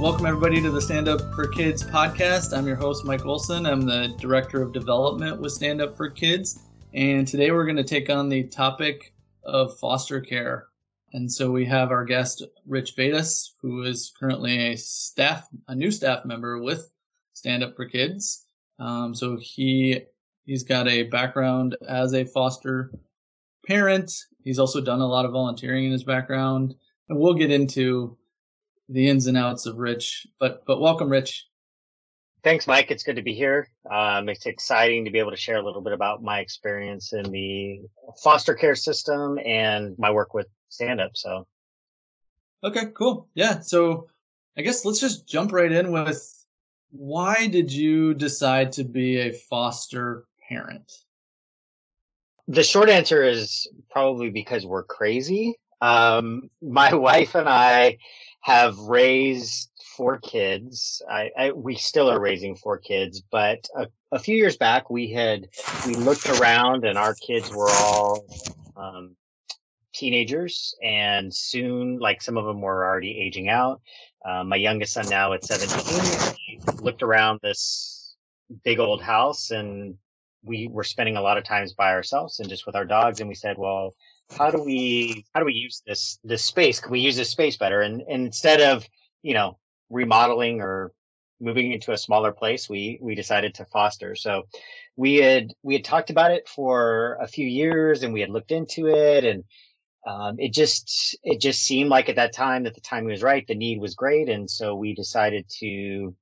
[0.00, 2.56] Welcome, everybody, to the Stand Up for Kids podcast.
[2.56, 3.66] I'm your host, Mike Olson.
[3.66, 6.60] I'm the Director of Development with Stand Up for Kids.
[6.94, 9.12] And today we're going to take on the topic
[9.44, 10.68] of foster care.
[11.12, 15.90] And so we have our guest, Rich Vedas, who is currently a staff, a new
[15.90, 16.90] staff member with
[17.34, 18.46] Stand Up for Kids.
[18.78, 20.00] Um, so he,
[20.46, 22.90] he's got a background as a foster
[23.66, 24.10] parent.
[24.44, 26.74] He's also done a lot of volunteering in his background.
[27.10, 28.16] And we'll get into
[28.90, 30.26] the ins and outs of Rich.
[30.38, 31.46] But but welcome, Rich.
[32.42, 32.90] Thanks, Mike.
[32.90, 33.68] It's good to be here.
[33.90, 37.30] Um, it's exciting to be able to share a little bit about my experience in
[37.30, 37.82] the
[38.22, 41.10] foster care system and my work with Stand Up.
[41.14, 41.46] So,
[42.64, 43.28] okay, cool.
[43.34, 43.60] Yeah.
[43.60, 44.08] So,
[44.56, 46.40] I guess let's just jump right in with
[46.90, 50.90] why did you decide to be a foster parent?
[52.48, 55.58] The short answer is probably because we're crazy.
[55.82, 57.98] Um, my wife and I
[58.40, 61.02] have raised four kids.
[61.10, 65.10] I, I, we still are raising four kids, but a, a, few years back we
[65.10, 65.48] had
[65.86, 68.24] we looked around and our kids were all
[68.76, 69.14] um,
[69.92, 73.82] teenagers, and soon, like some of them were already aging out.
[74.24, 78.16] Uh, my youngest son now at 17, looked around this
[78.64, 79.96] big old house and
[80.42, 83.28] we were spending a lot of times by ourselves and just with our dogs and
[83.28, 83.94] we said well
[84.36, 86.80] how do we how do we use this this space?
[86.80, 87.80] Can we use this space better?
[87.82, 88.86] And, and instead of
[89.22, 89.58] you know
[89.90, 90.92] remodeling or
[91.40, 94.14] moving into a smaller place, we we decided to foster.
[94.14, 94.44] So
[94.96, 98.52] we had we had talked about it for a few years, and we had looked
[98.52, 99.44] into it, and
[100.06, 103.46] um, it just it just seemed like at that time that the timing was right,
[103.46, 106.14] the need was great, and so we decided to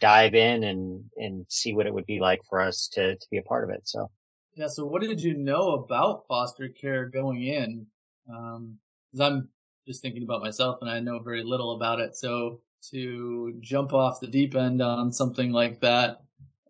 [0.00, 3.38] dive in and and see what it would be like for us to to be
[3.38, 3.82] a part of it.
[3.84, 4.10] So
[4.56, 4.68] yeah.
[4.68, 7.86] So what did you know about foster care going in?
[8.28, 8.78] Um,
[9.20, 9.48] I'm
[9.86, 12.16] just thinking about myself and I know very little about it.
[12.16, 12.60] So
[12.90, 16.22] to jump off the deep end on something like that,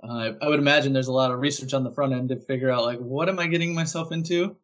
[0.02, 2.70] uh, I would imagine there's a lot of research on the front end to figure
[2.70, 4.56] out like, what am I getting myself into?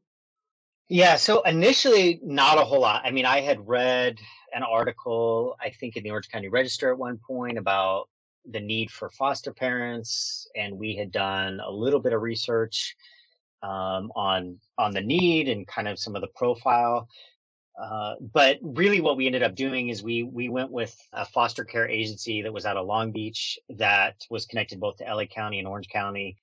[0.89, 1.17] Yeah.
[1.17, 3.03] So initially, not a whole lot.
[3.05, 4.19] I mean, I had read
[4.53, 8.09] an article, I think in the Orange County Register at one point about
[8.51, 12.97] the need for foster parents, and we had done a little bit of research
[13.63, 17.09] um, on on the need and kind of some of the profile.
[17.81, 21.65] Uh, but really, what we ended up doing is we we went with a foster
[21.65, 25.59] care agency that was out of Long Beach that was connected both to LA County
[25.59, 26.37] and Orange County,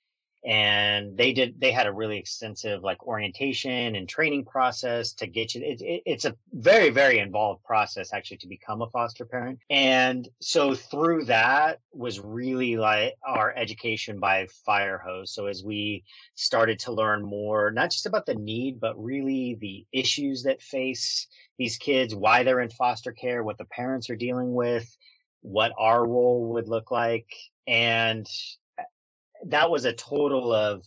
[0.45, 5.53] and they did they had a really extensive like orientation and training process to get
[5.53, 9.59] you it, it, it's a very very involved process actually to become a foster parent.
[9.69, 15.33] And so through that was really like our education by fire hose.
[15.33, 16.03] So as we
[16.35, 21.27] started to learn more not just about the need but really the issues that face
[21.57, 24.95] these kids why they're in foster care what the parents are dealing with
[25.41, 27.27] what our role would look like.
[27.67, 28.27] And
[29.47, 30.85] that was a total of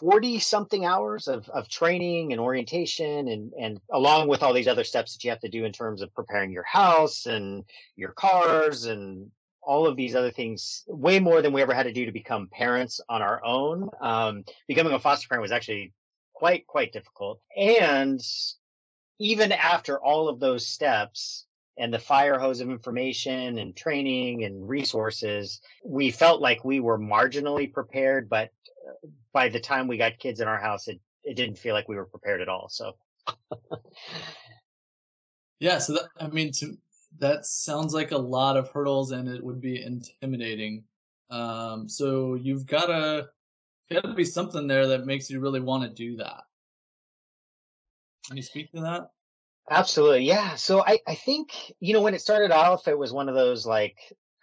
[0.00, 4.84] 40 something hours of, of training and orientation and, and along with all these other
[4.84, 7.64] steps that you have to do in terms of preparing your house and
[7.96, 9.30] your cars and
[9.62, 12.48] all of these other things way more than we ever had to do to become
[12.48, 13.88] parents on our own.
[14.00, 15.92] Um, becoming a foster parent was actually
[16.34, 17.40] quite quite difficult.
[17.56, 18.20] And
[19.18, 24.68] even after all of those steps and the fire hose of information and training and
[24.68, 28.52] resources, we felt like we were marginally prepared, but
[28.88, 31.88] uh, by the time we got kids in our house, it, it didn't feel like
[31.88, 32.68] we were prepared at all.
[32.68, 32.92] So,
[35.58, 35.78] yeah.
[35.78, 36.76] So that, I mean, to,
[37.18, 40.84] that sounds like a lot of hurdles and it would be intimidating.
[41.30, 43.28] Um, so you've got to,
[43.90, 46.42] got to be something there that makes you really want to do that.
[48.26, 49.10] Can you speak to that?
[49.70, 50.24] Absolutely.
[50.24, 50.56] Yeah.
[50.56, 53.64] So I, I think, you know, when it started off, it was one of those
[53.66, 53.96] like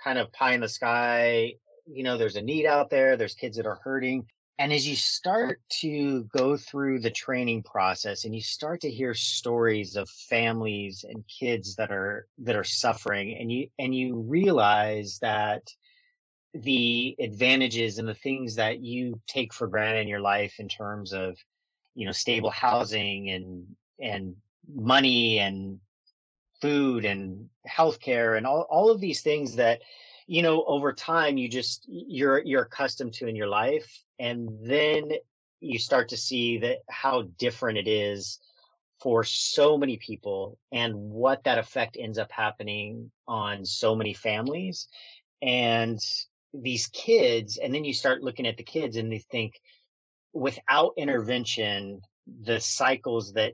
[0.03, 1.53] kind of pie in the sky,
[1.85, 4.25] you know, there's a need out there, there's kids that are hurting.
[4.57, 9.13] And as you start to go through the training process and you start to hear
[9.13, 15.19] stories of families and kids that are, that are suffering and you, and you realize
[15.22, 15.63] that
[16.53, 21.13] the advantages and the things that you take for granted in your life in terms
[21.13, 21.37] of,
[21.96, 23.66] you know, stable housing and,
[23.99, 24.35] and
[24.67, 25.79] money and
[26.61, 29.81] food and healthcare and all, all of these things that
[30.28, 34.03] you know over time you just you're you're accustomed to in your life.
[34.19, 35.11] And then
[35.59, 38.40] you start to see that how different it is
[38.99, 44.87] for so many people and what that effect ends up happening on so many families.
[45.41, 45.99] And
[46.53, 49.59] these kids and then you start looking at the kids and they think
[50.34, 52.02] without intervention
[52.43, 53.53] the cycles that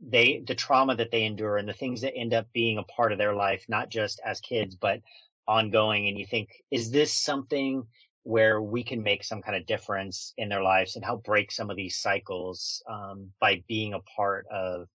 [0.00, 3.12] they the trauma that they endure and the things that end up being a part
[3.12, 5.00] of their life not just as kids but
[5.46, 6.08] ongoing.
[6.08, 7.84] And you think is this something
[8.24, 11.70] where we can make some kind of difference in their lives and help break some
[11.70, 14.88] of these cycles um, by being a part of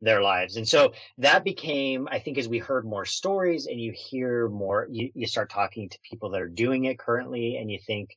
[0.00, 0.56] their lives?
[0.56, 4.86] And so that became i think as we heard more stories and you hear more
[4.90, 8.16] you, you start talking to people that are doing it currently and you think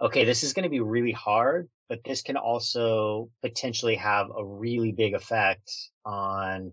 [0.00, 4.44] okay this is going to be really hard but this can also potentially have a
[4.44, 5.70] really big effect
[6.04, 6.72] on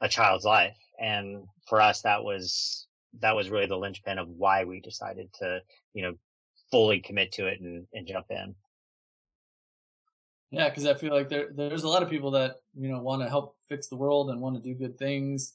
[0.00, 0.76] a child's life.
[1.00, 2.86] And for us, that was,
[3.20, 5.60] that was really the linchpin of why we decided to,
[5.94, 6.14] you know,
[6.70, 8.54] fully commit to it and, and jump in.
[10.50, 13.20] Yeah, because I feel like there there's a lot of people that you know want
[13.20, 15.54] to help fix the world and want to do good things.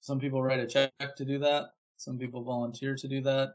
[0.00, 1.70] Some people write a check to do that.
[1.96, 3.54] Some people volunteer to do that.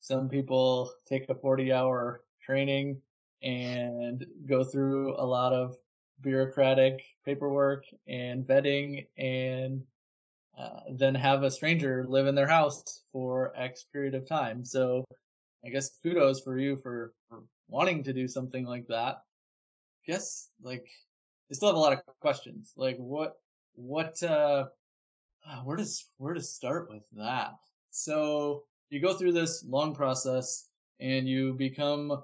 [0.00, 3.00] Some people take a 40 hour training
[3.42, 5.76] and go through a lot of
[6.20, 9.82] bureaucratic paperwork and vetting and
[10.58, 14.64] uh, then have a stranger live in their house for X period of time.
[14.64, 15.04] So
[15.64, 19.22] I guess kudos for you for, for wanting to do something like that.
[20.06, 20.86] I guess like
[21.50, 22.72] I still have a lot of questions.
[22.76, 23.36] Like what
[23.74, 24.66] what uh
[25.64, 27.54] where does where to start with that?
[27.90, 30.68] So you go through this long process
[31.00, 32.22] and you become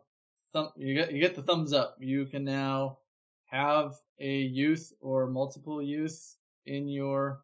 [0.52, 1.96] thumb, you get you get the thumbs up.
[2.00, 2.98] You can now
[3.46, 6.36] have a youth or multiple youth
[6.66, 7.40] in your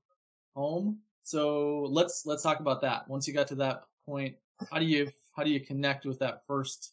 [0.54, 0.98] home.
[1.22, 3.08] So let's let's talk about that.
[3.08, 4.36] Once you got to that point,
[4.70, 6.92] how do you how do you connect with that first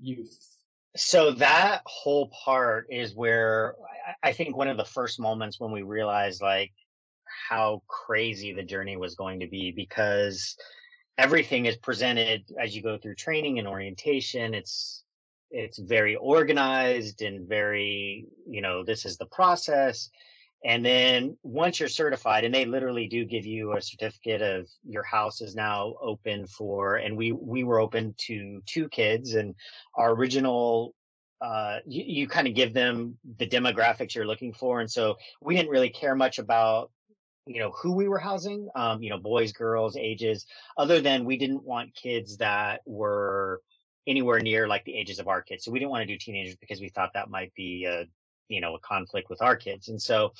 [0.00, 0.56] youth?
[0.96, 3.76] So that whole part is where
[4.22, 6.72] I think one of the first moments when we realized like
[7.48, 10.56] how crazy the journey was going to be because
[11.18, 14.54] everything is presented as you go through training and orientation.
[14.54, 15.04] It's
[15.50, 20.10] it's very organized and very, you know, this is the process.
[20.64, 25.04] And then once you're certified, and they literally do give you a certificate of your
[25.04, 29.54] house is now open for, and we, we were open to two kids and
[29.94, 30.94] our original,
[31.40, 34.80] uh, you, you kind of give them the demographics you're looking for.
[34.80, 36.90] And so we didn't really care much about,
[37.46, 40.44] you know, who we were housing, um, you know, boys, girls, ages,
[40.76, 43.62] other than we didn't want kids that were,
[44.08, 45.64] anywhere near like the ages of our kids.
[45.64, 48.06] So we didn't want to do teenagers because we thought that might be a,
[48.48, 49.88] you know, a conflict with our kids.
[49.88, 50.32] And so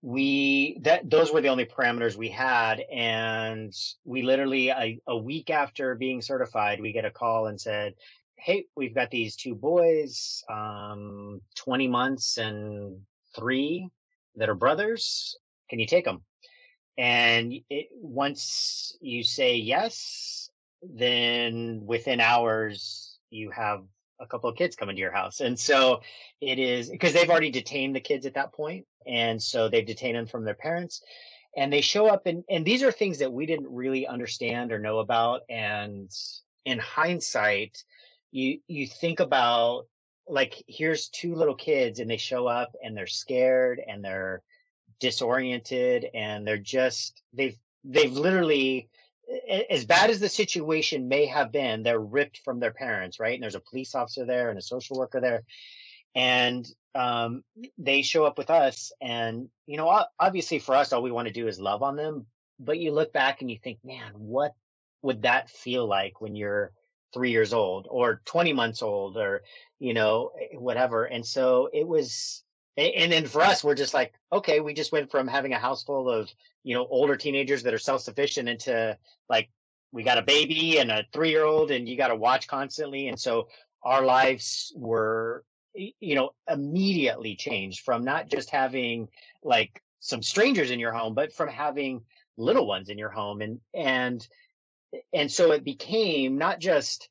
[0.00, 2.80] we, that, those were the only parameters we had.
[2.92, 3.74] And
[4.04, 7.94] we literally, a, a week after being certified, we get a call and said,
[8.36, 13.00] Hey, we've got these two boys, um, 20 months and
[13.34, 13.88] three
[14.36, 15.36] that are brothers.
[15.68, 16.22] Can you take them?
[16.96, 20.50] And it, once you say yes,
[20.82, 23.84] then within hours you have
[24.20, 25.40] a couple of kids coming to your house.
[25.40, 26.00] And so
[26.40, 30.16] it is because they've already detained the kids at that point, And so they've detained
[30.16, 31.02] them from their parents
[31.56, 34.78] and they show up and, and these are things that we didn't really understand or
[34.78, 35.42] know about.
[35.48, 36.10] And
[36.64, 37.82] in hindsight,
[38.30, 39.86] you, you think about
[40.26, 44.42] like, here's two little kids and they show up and they're scared and they're
[45.00, 48.88] disoriented and they're just, they've, they've literally
[49.70, 53.34] as bad as the situation may have been, they're ripped from their parents, right?
[53.34, 55.42] And there's a police officer there and a social worker there.
[56.14, 57.44] And um,
[57.76, 58.92] they show up with us.
[59.00, 62.26] And, you know, obviously for us, all we want to do is love on them.
[62.58, 64.52] But you look back and you think, man, what
[65.02, 66.72] would that feel like when you're
[67.12, 69.42] three years old or 20 months old or,
[69.78, 71.04] you know, eh, whatever.
[71.04, 72.42] And so it was,
[72.78, 75.82] and then for us, we're just like, okay, we just went from having a house
[75.82, 76.30] full of,
[76.62, 78.96] you know, older teenagers that are self-sufficient into
[79.28, 79.50] like,
[79.90, 83.08] we got a baby and a three year old and you got to watch constantly.
[83.08, 83.48] And so
[83.82, 85.44] our lives were,
[85.74, 89.08] you know, immediately changed from not just having
[89.42, 92.02] like some strangers in your home, but from having
[92.36, 93.40] little ones in your home.
[93.40, 94.26] And, and,
[95.12, 97.08] and so it became not just,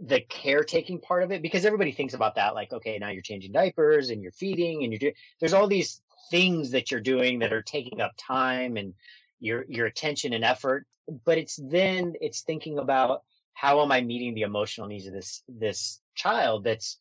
[0.00, 3.50] the caretaking part of it because everybody thinks about that like okay now you're changing
[3.50, 6.00] diapers and you're feeding and you're doing there's all these
[6.30, 8.94] things that you're doing that are taking up time and
[9.40, 10.86] your your attention and effort
[11.24, 13.22] but it's then it's thinking about
[13.54, 16.98] how am i meeting the emotional needs of this this child that's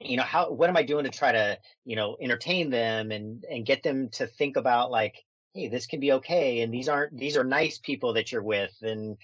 [0.00, 3.44] you know how what am i doing to try to you know entertain them and
[3.50, 5.22] and get them to think about like
[5.54, 8.74] hey this can be okay and these aren't these are nice people that you're with
[8.80, 9.16] and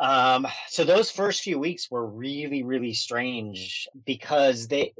[0.00, 4.92] um, so those first few weeks were really, really strange because they,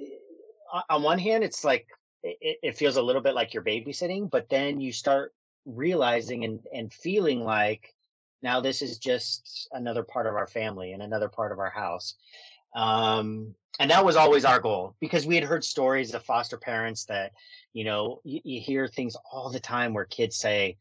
[0.91, 1.87] on one hand, it's like,
[2.23, 5.33] it, it feels a little bit like you're babysitting, but then you start
[5.67, 7.95] realizing and, and feeling like
[8.43, 12.15] now this is just another part of our family and another part of our house.
[12.75, 17.05] Um, and that was always our goal because we had heard stories of foster parents
[17.05, 17.33] that,
[17.73, 20.77] you know, you, you hear things all the time where kids say,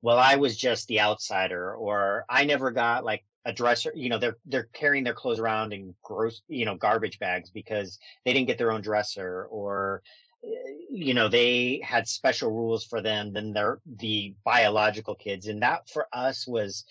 [0.00, 3.92] well, I was just the outsider, or I never got like a dresser.
[3.94, 7.98] You know, they're they're carrying their clothes around in gross, you know, garbage bags because
[8.24, 10.02] they didn't get their own dresser, or
[10.90, 15.88] you know, they had special rules for them than their the biological kids, and that
[15.88, 16.84] for us was,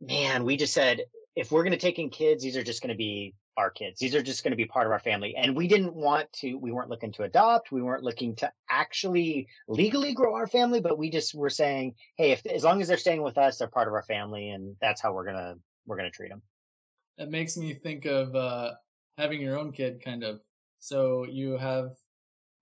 [0.00, 1.00] man, we just said
[1.36, 4.00] if we're going to take in kids, these are just going to be our kids.
[4.00, 5.34] These are just going to be part of our family.
[5.36, 7.72] And we didn't want to, we weren't looking to adopt.
[7.72, 12.32] We weren't looking to actually legally grow our family, but we just were saying, Hey,
[12.32, 14.50] if, as long as they're staying with us, they're part of our family.
[14.50, 16.42] And that's how we're going to, we're going to treat them.
[17.18, 18.72] That makes me think of, uh,
[19.18, 20.40] having your own kid kind of.
[20.80, 21.96] So you have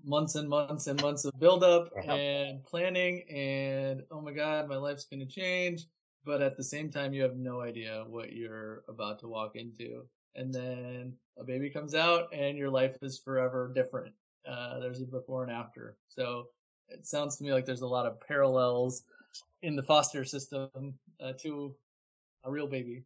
[0.05, 2.13] months and months and months of buildup uh-huh.
[2.13, 5.87] and planning and, oh my God, my life's going to change.
[6.25, 10.05] But at the same time, you have no idea what you're about to walk into
[10.35, 14.15] and then a baby comes out and your life is forever different.
[14.49, 15.97] Uh, there's a before and after.
[16.09, 16.47] So
[16.89, 19.03] it sounds to me like there's a lot of parallels
[19.63, 20.71] in the foster system
[21.23, 21.75] uh, to
[22.45, 23.05] a real baby.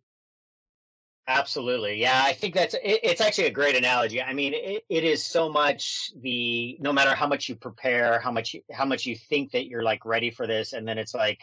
[1.29, 2.01] Absolutely.
[2.01, 4.23] Yeah, I think that's it, it's actually a great analogy.
[4.23, 8.31] I mean, it, it is so much the no matter how much you prepare, how
[8.31, 11.41] much how much you think that you're like ready for this and then it's like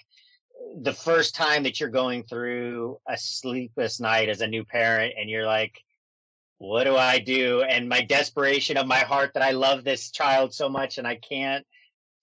[0.81, 5.29] the first time that you're going through a sleepless night as a new parent and
[5.29, 5.79] you're like
[6.57, 10.53] what do i do and my desperation of my heart that i love this child
[10.53, 11.65] so much and i can't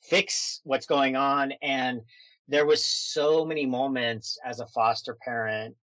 [0.03, 2.01] fix what's going on and
[2.49, 5.75] there was so many moments as a foster parent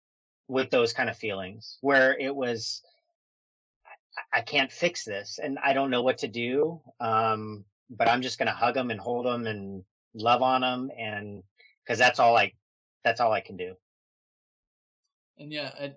[0.48, 2.82] with those kind of feelings where it was
[4.32, 6.80] I can't fix this and I don't know what to do.
[7.00, 9.84] Um, but I'm just going to hug them and hold them and
[10.14, 11.42] love on them and
[11.84, 12.52] because that's all I
[13.04, 13.74] that's all I can do.
[15.38, 15.92] And yeah, I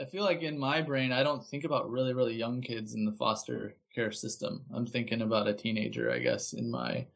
[0.00, 3.04] I feel like in my brain I don't think about really really young kids in
[3.04, 4.64] the foster care system.
[4.72, 7.06] I'm thinking about a teenager, I guess, in my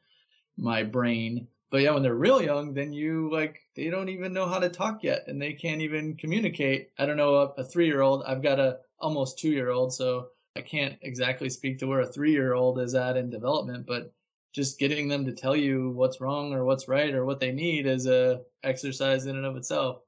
[0.56, 1.46] my brain.
[1.74, 4.68] But yeah, when they're real young, then you like they don't even know how to
[4.68, 6.90] talk yet, and they can't even communicate.
[7.00, 8.22] I don't know a, a three year old.
[8.28, 12.06] I've got a almost two year old, so I can't exactly speak to where a
[12.06, 13.86] three year old is at in development.
[13.88, 14.12] But
[14.54, 17.86] just getting them to tell you what's wrong or what's right or what they need
[17.86, 19.98] is a exercise in and of itself.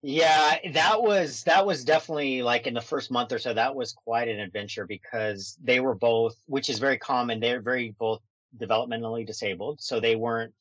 [0.00, 3.92] Yeah, that was that was definitely like in the first month or so that was
[3.92, 8.22] quite an adventure because they were both which is very common they're very both
[8.58, 9.80] developmentally disabled.
[9.80, 10.54] So they weren't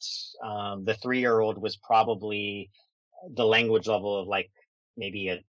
[0.43, 2.69] um, the 3-year-old was probably
[3.33, 4.51] the language level of like
[4.97, 5.43] maybe a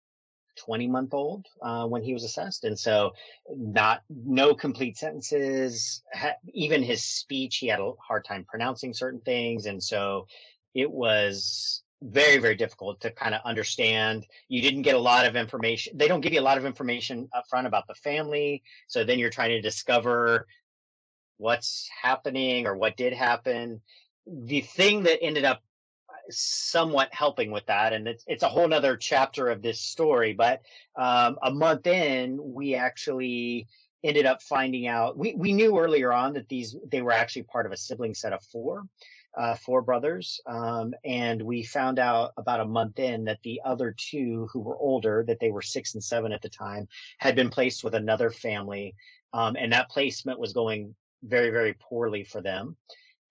[0.65, 2.65] 20 month old uh, when he was assessed.
[2.65, 3.13] And so
[3.57, 9.21] not no complete sentences ha- even his speech he had a hard time pronouncing certain
[9.21, 9.67] things.
[9.67, 10.27] And so
[10.75, 14.27] it was very very difficult to kind of understand.
[14.49, 17.29] You didn't get a lot of information they don't give you a lot of information
[17.35, 18.63] up front about the family.
[18.89, 20.47] So then you're trying to discover
[21.41, 23.81] what's happening or what did happen
[24.27, 25.63] the thing that ended up
[26.29, 27.93] somewhat helping with that.
[27.93, 30.33] And it's, it's a whole nother chapter of this story.
[30.33, 30.63] But
[30.97, 33.67] um, a month in, we actually
[34.03, 37.67] ended up finding out we, we knew earlier on that these they were actually part
[37.67, 38.85] of a sibling set of four
[39.37, 43.95] uh, four brothers um, and we found out about a month in that the other
[43.99, 47.51] two who were older that they were six and seven at the time had been
[47.51, 48.95] placed with another family
[49.35, 52.77] um, and that placement was going very very poorly for them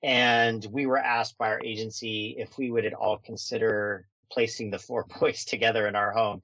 [0.03, 4.79] and we were asked by our agency if we would at all consider placing the
[4.79, 6.41] four boys together in our home.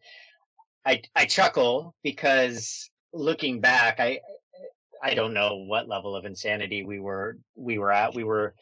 [0.85, 4.19] I I chuckle because looking back, I
[5.01, 8.13] I don't know what level of insanity we were we were at.
[8.13, 8.55] We were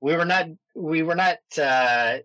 [0.00, 2.18] we were not we were not uh,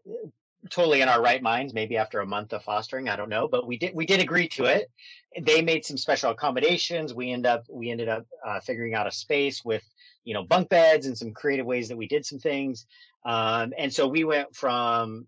[0.67, 1.73] totally in our right minds.
[1.73, 4.47] Maybe after a month of fostering, I don't know, but we did we did agree
[4.49, 4.91] to it.
[5.39, 7.13] They made some special accommodations.
[7.13, 9.83] We end up we ended up uh, figuring out a space with
[10.27, 12.85] you know bunk beds and some creative ways that we did some things
[13.25, 15.25] um, and so we went from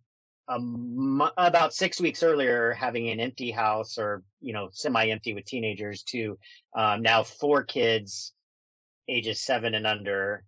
[1.38, 6.38] about six weeks earlier having an empty house or you know semi-empty with teenagers to
[6.76, 8.34] um, now four kids
[9.08, 10.44] ages seven and under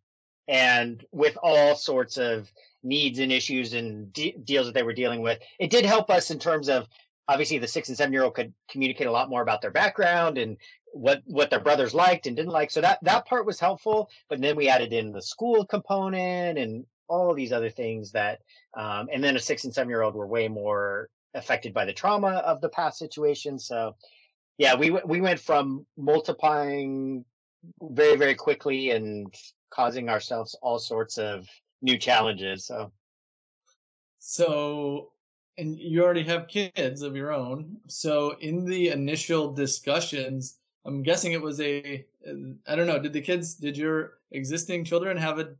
[0.51, 2.51] and with all sorts of
[2.83, 6.29] needs and issues and de- deals that they were dealing with it did help us
[6.29, 6.87] in terms of
[7.27, 10.37] obviously the six and seven year old could communicate a lot more about their background
[10.37, 10.57] and
[10.93, 12.69] what what their brothers liked and didn't like.
[12.69, 14.09] So that that part was helpful.
[14.29, 18.39] But then we added in the school component and all these other things that,
[18.75, 21.93] um, and then a six and seven year old were way more affected by the
[21.93, 23.57] trauma of the past situation.
[23.57, 23.95] So
[24.57, 27.23] yeah, we we went from multiplying
[27.81, 29.33] very very quickly and
[29.71, 31.47] causing ourselves all sorts of
[31.81, 32.65] new challenges.
[32.65, 32.91] So.
[34.19, 35.11] So
[35.57, 37.77] and you already have kids of your own.
[37.87, 42.05] So in the initial discussions, I'm guessing it was a
[42.67, 42.99] I don't know.
[42.99, 43.55] Did the kids?
[43.55, 45.55] Did your existing children have a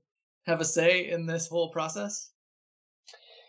[0.46, 2.32] have a say in this whole process?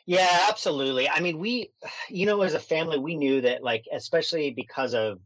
[0.04, 1.08] Yeah, absolutely.
[1.08, 1.72] I mean, we,
[2.08, 5.20] you know, as a family, we knew that, like, especially because of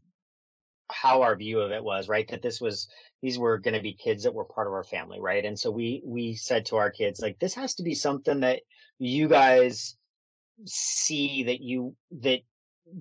[0.91, 2.27] how our view of it was, right?
[2.29, 2.87] That this was
[3.21, 5.43] these were going to be kids that were part of our family, right?
[5.43, 8.61] And so we we said to our kids, like, this has to be something that
[8.99, 9.95] you guys
[10.65, 12.41] see that you that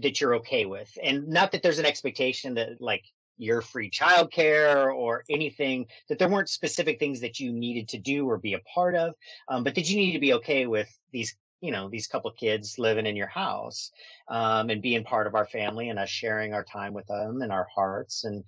[0.01, 3.05] that you're okay with, and not that there's an expectation that like
[3.39, 8.29] your free childcare or anything that there weren't specific things that you needed to do
[8.29, 9.15] or be a part of
[9.49, 12.79] um, but that you need to be okay with these you know these couple kids
[12.79, 13.91] living in your house
[14.29, 17.53] um, and being part of our family and us sharing our time with them and
[17.53, 18.45] our hearts and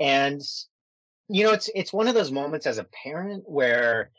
[0.00, 0.40] and
[1.28, 4.10] you know it's it's one of those moments as a parent where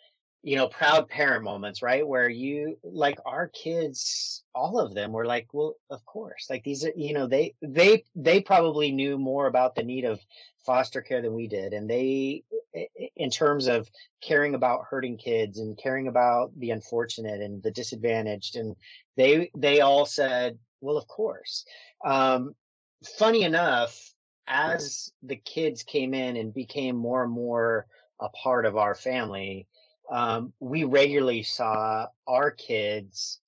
[0.43, 2.07] you know proud parent moments right?
[2.07, 6.47] Where you like our kids all of them were like well of course.
[6.49, 10.19] Like these are you know they they they probably knew more about the need of
[10.65, 11.73] foster care than we did.
[11.73, 12.43] And they
[13.15, 13.89] in terms of
[14.21, 18.75] caring about hurting kids and caring about the unfortunate and the disadvantaged and
[19.17, 21.65] they they all said well of course.
[22.05, 22.53] Um
[23.17, 24.13] funny enough
[24.49, 27.85] as the kids came in and became more and more
[28.19, 29.67] a part of our family
[30.09, 33.39] um, we regularly saw our kids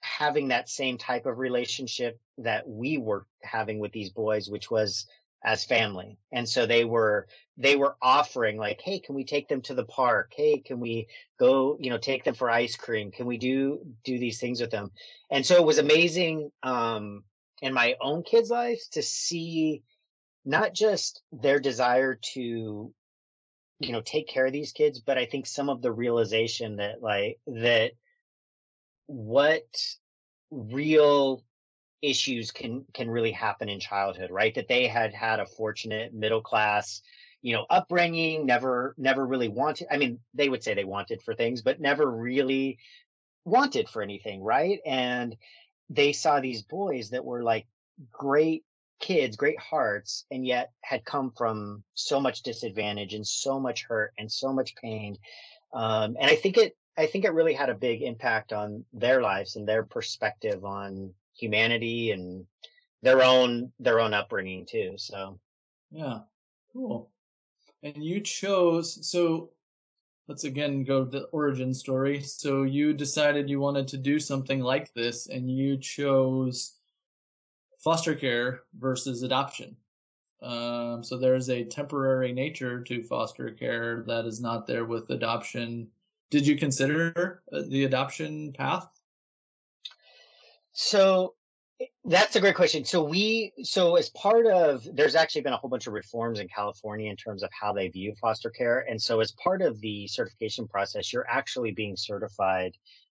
[0.00, 5.06] having that same type of relationship that we were having with these boys, which was
[5.44, 6.16] as family.
[6.32, 9.84] And so they were, they were offering like, Hey, can we take them to the
[9.84, 10.32] park?
[10.34, 11.08] Hey, can we
[11.38, 13.10] go, you know, take them for ice cream?
[13.10, 14.90] Can we do, do these things with them?
[15.30, 17.24] And so it was amazing, um,
[17.62, 19.82] in my own kids' lives to see
[20.44, 22.92] not just their desire to
[23.80, 27.02] you know take care of these kids but i think some of the realization that
[27.02, 27.92] like that
[29.06, 29.64] what
[30.50, 31.42] real
[32.02, 34.54] issues can can really happen in childhood right?
[34.54, 37.02] That they had had a fortunate middle class
[37.42, 41.34] you know upbringing never never really wanted i mean they would say they wanted for
[41.34, 42.78] things but never really
[43.44, 44.80] wanted for anything right?
[44.84, 45.36] And
[45.88, 47.66] they saw these boys that were like
[48.12, 48.64] great
[48.98, 54.12] kids, great hearts, and yet had come from so much disadvantage and so much hurt
[54.18, 55.16] and so much pain.
[55.72, 59.20] Um, and I think it, I think it really had a big impact on their
[59.20, 62.46] lives and their perspective on humanity and
[63.02, 64.94] their own, their own upbringing too.
[64.96, 65.38] So.
[65.90, 66.20] Yeah.
[66.72, 67.10] Cool.
[67.82, 69.50] And you chose, so
[70.28, 72.20] let's again go to the origin story.
[72.20, 76.78] So you decided you wanted to do something like this and you chose
[77.78, 79.76] foster care versus adoption.
[80.42, 85.88] Um, so there's a temporary nature to foster care that is not there with adoption.
[86.30, 88.88] Did you consider uh, the adoption path?
[90.72, 91.35] So
[92.04, 92.84] that's a great question.
[92.84, 96.48] So we, so as part of, there's actually been a whole bunch of reforms in
[96.48, 98.86] California in terms of how they view foster care.
[98.88, 102.72] And so as part of the certification process, you're actually being certified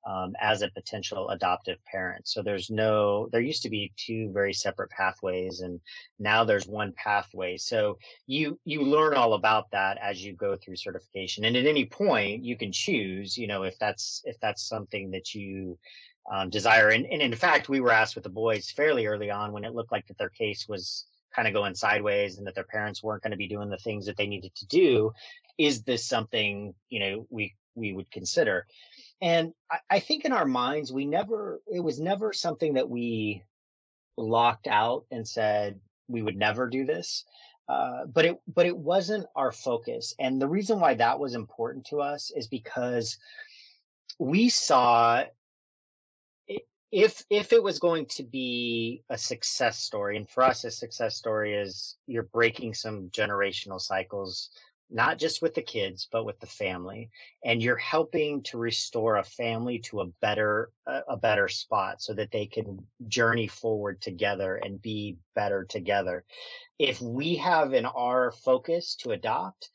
[0.06, 2.26] um, as a potential adoptive parent.
[2.26, 5.78] So there's no, there used to be two very separate pathways and
[6.18, 7.58] now there's one pathway.
[7.58, 11.44] So you, you learn all about that as you go through certification.
[11.44, 15.34] And at any point you can choose, you know, if that's, if that's something that
[15.34, 15.78] you,
[16.30, 16.88] um, desire.
[16.90, 19.74] And, and in fact, we were asked with the boys fairly early on when it
[19.74, 23.22] looked like that their case was kind of going sideways and that their parents weren't
[23.22, 25.12] going to be doing the things that they needed to do.
[25.58, 28.66] Is this something, you know, we, we would consider?
[29.20, 33.44] And I, I think in our minds, we never, it was never something that we
[34.16, 35.78] locked out and said
[36.08, 37.24] we would never do this.
[37.68, 40.14] Uh, but it, but it wasn't our focus.
[40.18, 43.16] And the reason why that was important to us is because
[44.18, 45.22] we saw
[46.92, 51.16] if if it was going to be a success story and for us a success
[51.16, 54.50] story is you're breaking some generational cycles
[54.90, 57.10] not just with the kids, but with the family.
[57.44, 62.32] And you're helping to restore a family to a better, a better spot so that
[62.32, 66.24] they can journey forward together and be better together.
[66.78, 69.70] If we have in our focus to adopt,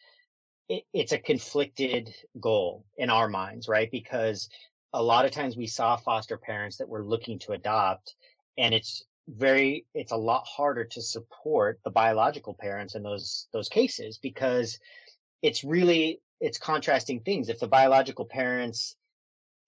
[0.68, 3.90] it, it's a conflicted goal in our minds, right?
[3.90, 4.50] Because
[4.96, 8.16] a lot of times we saw foster parents that were looking to adopt
[8.58, 13.70] and it's very it's a lot harder to support the biological parents in those those
[13.70, 14.80] cases because
[15.42, 17.50] it's really it's contrasting things.
[17.50, 18.96] If the biological parents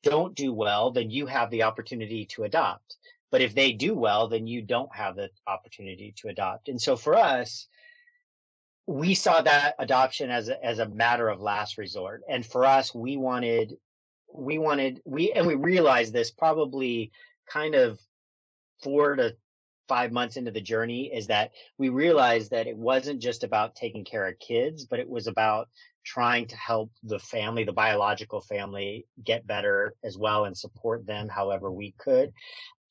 [0.04, 2.98] don't do well, then you have the opportunity to adopt.
[3.32, 6.70] But if they do well, then you don't have the opportunity to adopt.
[6.70, 7.68] And so for us,
[8.86, 12.22] we saw that adoption as a, as a matter of last resort.
[12.30, 13.78] And for us, we wanted,
[14.34, 17.12] we wanted, we, and we realized this probably
[17.50, 18.00] kind of
[18.84, 19.36] four to
[19.88, 24.04] five months into the journey is that we realized that it wasn't just about taking
[24.04, 25.70] care of kids, but it was about
[26.06, 31.28] trying to help the family, the biological family get better as well and support them
[31.28, 32.32] however we could.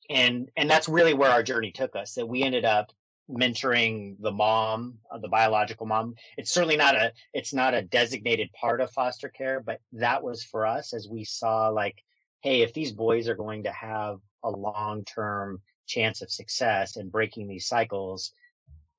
[0.09, 2.91] And, and that's really where our journey took us that we ended up
[3.29, 6.15] mentoring the mom, uh, the biological mom.
[6.37, 10.43] It's certainly not a, it's not a designated part of foster care, but that was
[10.43, 12.03] for us as we saw like,
[12.41, 17.47] Hey, if these boys are going to have a long-term chance of success and breaking
[17.47, 18.31] these cycles,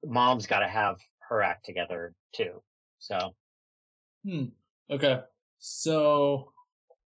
[0.05, 2.63] mom's got to have her act together too.
[2.99, 3.35] So.
[4.27, 4.47] Hmm.
[4.91, 5.21] Okay.
[5.59, 6.53] So,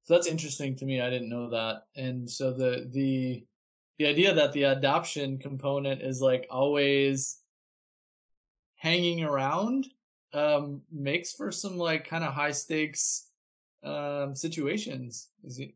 [0.04, 1.02] so that's interesting to me.
[1.02, 1.84] I didn't know that.
[1.96, 3.46] And so the, the,
[3.98, 7.40] the idea that the adoption component is like always
[8.76, 9.88] hanging around
[10.34, 13.30] um, makes for some like kind of high stakes
[13.84, 15.30] um, situations.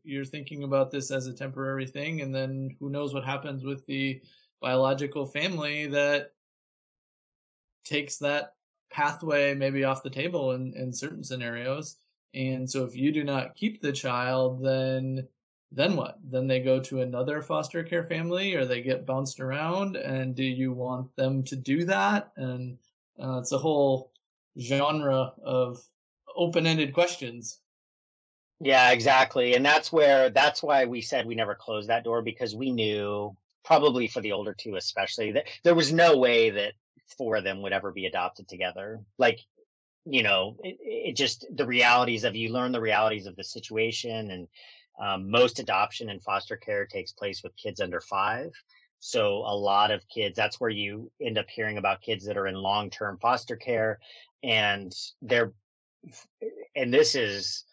[0.04, 3.84] You're thinking about this as a temporary thing, and then who knows what happens with
[3.86, 4.20] the
[4.60, 6.32] biological family that
[7.84, 8.54] takes that
[8.90, 11.96] pathway maybe off the table in, in certain scenarios.
[12.34, 15.26] And so if you do not keep the child, then
[15.74, 16.18] then what?
[16.30, 19.96] Then they go to another foster care family or they get bounced around.
[19.96, 22.30] And do you want them to do that?
[22.36, 22.76] And
[23.18, 24.12] uh, it's a whole
[24.60, 25.78] genre of
[26.36, 27.60] open ended questions.
[28.60, 29.54] Yeah, exactly.
[29.54, 33.34] And that's where, that's why we said we never closed that door because we knew,
[33.64, 36.74] probably for the older two especially, that there was no way that
[37.16, 39.00] four of them would ever be adopted together.
[39.18, 39.40] Like,
[40.04, 44.30] you know, it, it just, the realities of, you learn the realities of the situation
[44.30, 44.48] and,
[45.00, 48.52] um, most adoption and foster care takes place with kids under five.
[49.00, 52.46] So a lot of kids, that's where you end up hearing about kids that are
[52.46, 53.98] in long-term foster care
[54.42, 55.52] and they're,
[56.76, 57.64] and this is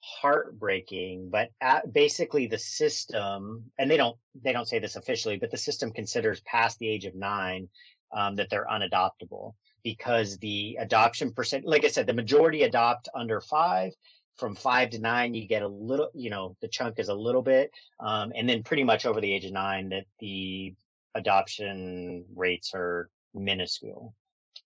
[0.00, 1.50] heartbreaking, but
[1.92, 6.40] basically the system, and they don't, they don't say this officially, but the system considers
[6.40, 7.68] past the age of nine,
[8.12, 9.54] um, that they're unadoptable
[9.84, 13.92] because the adoption percent, like I said, the majority adopt under five
[14.36, 17.42] from five to nine, you get a little, you know, the chunk is a little
[17.42, 17.70] bit.
[18.00, 20.74] Um, and then pretty much over the age of nine that the
[21.14, 24.14] adoption rates are minuscule.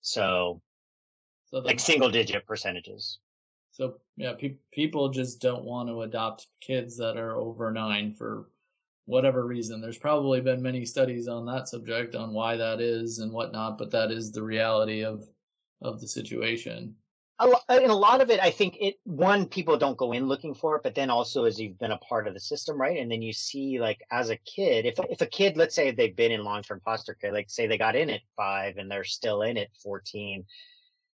[0.00, 0.60] So,
[1.46, 3.18] so like single digit percentages.
[3.72, 8.48] So yeah, pe- people just don't want to adopt kids that are over nine for
[9.04, 9.80] whatever reason.
[9.80, 13.90] There's probably been many studies on that subject on why that is and whatnot, but
[13.90, 15.28] that is the reality of
[15.82, 16.94] of the situation
[17.44, 20.26] lot, and uh, a lot of it, I think it, one, people don't go in
[20.26, 22.98] looking for it, but then also as you've been a part of the system, right?
[22.98, 26.16] And then you see like as a kid, if, if a kid, let's say they've
[26.16, 29.42] been in long-term foster care, like say they got in at five and they're still
[29.42, 30.44] in at 14,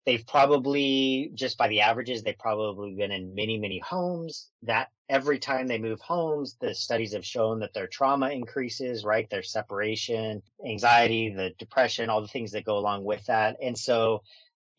[0.06, 5.40] they've probably just by the averages, they've probably been in many, many homes that every
[5.40, 9.30] time they move homes, the studies have shown that their trauma increases, right?
[9.30, 13.56] Their separation, anxiety, the depression, all the things that go along with that.
[13.62, 14.22] And so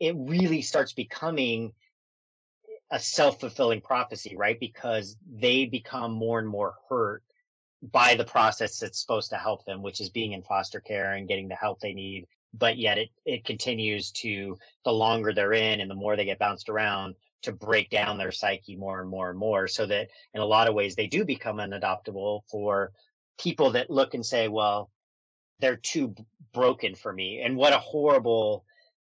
[0.00, 1.72] it really starts becoming
[2.90, 4.58] a self-fulfilling prophecy, right?
[4.58, 7.22] Because they become more and more hurt
[7.92, 11.28] by the process that's supposed to help them, which is being in foster care and
[11.28, 12.26] getting the help they need.
[12.52, 16.40] But yet it, it continues to, the longer they're in and the more they get
[16.40, 20.40] bounced around to break down their psyche more and more and more so that in
[20.40, 22.92] a lot of ways they do become unadoptable for
[23.38, 24.90] people that look and say, well,
[25.60, 26.14] they're too
[26.52, 27.40] broken for me.
[27.40, 28.64] And what a horrible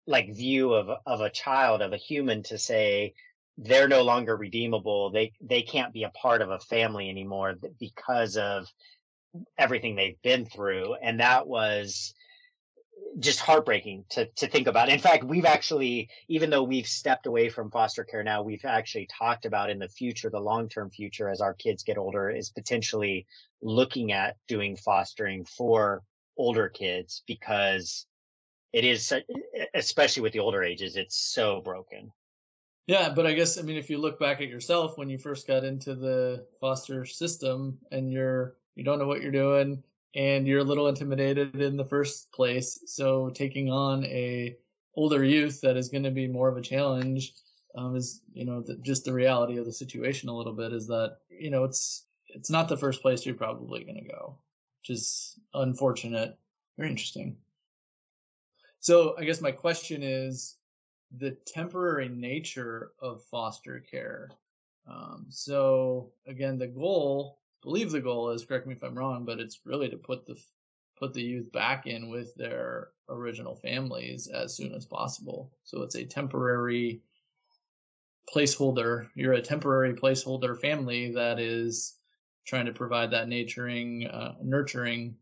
[0.07, 3.15] like view of of a child of a human to say
[3.59, 8.37] they're no longer redeemable they they can't be a part of a family anymore because
[8.37, 8.67] of
[9.59, 10.95] everything they've been through.
[10.95, 12.15] And that was
[13.19, 14.89] just heartbreaking to to think about.
[14.89, 19.09] In fact we've actually even though we've stepped away from foster care now we've actually
[19.19, 23.27] talked about in the future the long-term future as our kids get older is potentially
[23.61, 26.03] looking at doing fostering for
[26.39, 28.07] older kids because
[28.73, 29.13] it is
[29.75, 32.13] especially with the older ages it's so broken.
[32.87, 35.47] Yeah but i guess i mean if you look back at yourself when you first
[35.47, 39.83] got into the foster system and you're you don't know what you're doing
[40.15, 44.57] and you're a little intimidated in the first place so taking on a
[44.97, 47.35] older youth that is going to be more of a challenge
[47.77, 50.87] um, is you know the, just the reality of the situation a little bit is
[50.89, 54.37] that you know it's it's not the first place you're probably going to go
[54.83, 56.37] which is unfortunate.
[56.77, 57.37] Very interesting
[58.83, 60.57] so I guess my question is
[61.17, 64.29] the temporary nature of foster care.
[64.91, 69.25] Um, so again, the goal, I believe the goal is, correct me if I'm wrong,
[69.25, 70.37] but it's really to put the
[70.99, 75.53] put the youth back in with their original families as soon as possible.
[75.63, 77.03] So it's a temporary
[78.35, 79.09] placeholder.
[79.15, 81.99] You're a temporary placeholder family that is
[82.47, 85.15] trying to provide that nurturing, uh, nurturing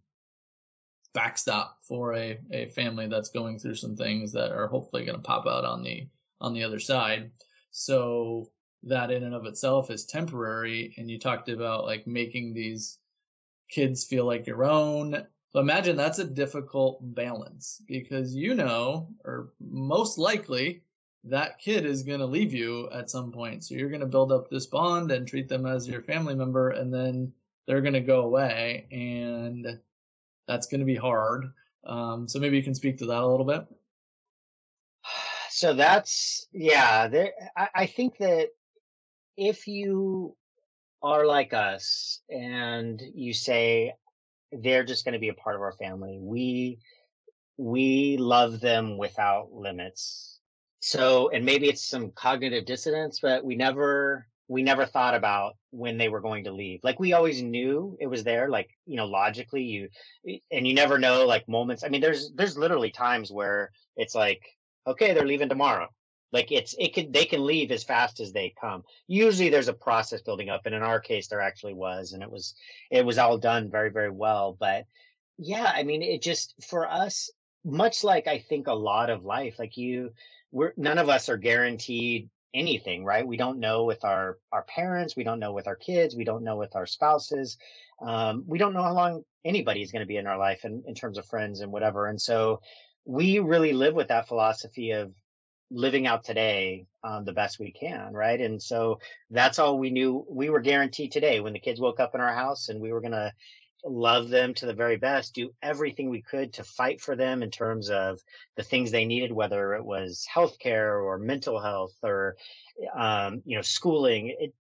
[1.13, 5.23] backstop for a, a family that's going through some things that are hopefully going to
[5.23, 6.09] pop out on the
[6.41, 7.31] on the other side.
[7.71, 8.51] So
[8.85, 10.95] that in and of itself is temporary.
[10.97, 12.99] And you talked about like making these
[13.71, 15.27] kids feel like your own.
[15.53, 20.83] So imagine that's a difficult balance because you know, or most likely,
[21.25, 23.63] that kid is going to leave you at some point.
[23.63, 26.71] So you're going to build up this bond and treat them as your family member,
[26.71, 27.33] and then
[27.67, 28.87] they're going to go away.
[28.91, 29.79] And
[30.51, 31.53] that's going to be hard.
[31.87, 33.65] Um, so maybe you can speak to that a little bit.
[35.49, 37.07] So that's yeah.
[37.07, 38.49] There, I, I think that
[39.37, 40.37] if you
[41.03, 43.95] are like us and you say
[44.51, 46.81] they're just going to be a part of our family, we
[47.57, 50.41] we love them without limits.
[50.81, 55.97] So, and maybe it's some cognitive dissonance, but we never we never thought about when
[55.97, 56.81] they were going to leave.
[56.83, 59.89] Like we always knew it was there, like, you know, logically you,
[60.51, 61.85] and you never know like moments.
[61.85, 64.43] I mean, there's, there's literally times where it's like,
[64.89, 65.87] okay, they're leaving tomorrow.
[66.33, 68.83] Like it's, it could, they can leave as fast as they come.
[69.07, 70.63] Usually there's a process building up.
[70.65, 72.57] And in our case, there actually was, and it was,
[72.91, 74.57] it was all done very, very well.
[74.59, 74.85] But
[75.39, 77.31] yeah, I mean, it just, for us,
[77.65, 80.11] much like I think a lot of life, like you,
[80.51, 83.27] we're, none of us are guaranteed anything, right?
[83.27, 86.45] We don't know with our our parents, we don't know with our kids, we don't
[86.45, 87.57] know with our spouses.
[88.01, 90.83] Um, we don't know how long anybody is going to be in our life in,
[90.87, 92.07] in terms of friends and whatever.
[92.07, 92.61] And so
[93.05, 95.13] we really live with that philosophy of
[95.71, 98.41] living out today um, the best we can, right?
[98.41, 98.99] And so
[99.31, 100.25] that's all we knew.
[100.29, 103.01] We were guaranteed today when the kids woke up in our house and we were
[103.01, 103.33] going to
[103.85, 107.51] love them to the very best, do everything we could to fight for them in
[107.51, 108.21] terms of
[108.57, 112.37] the things they needed, whether it was healthcare or mental health or,
[112.95, 114.35] um, you know, schooling.
[114.39, 114.55] It,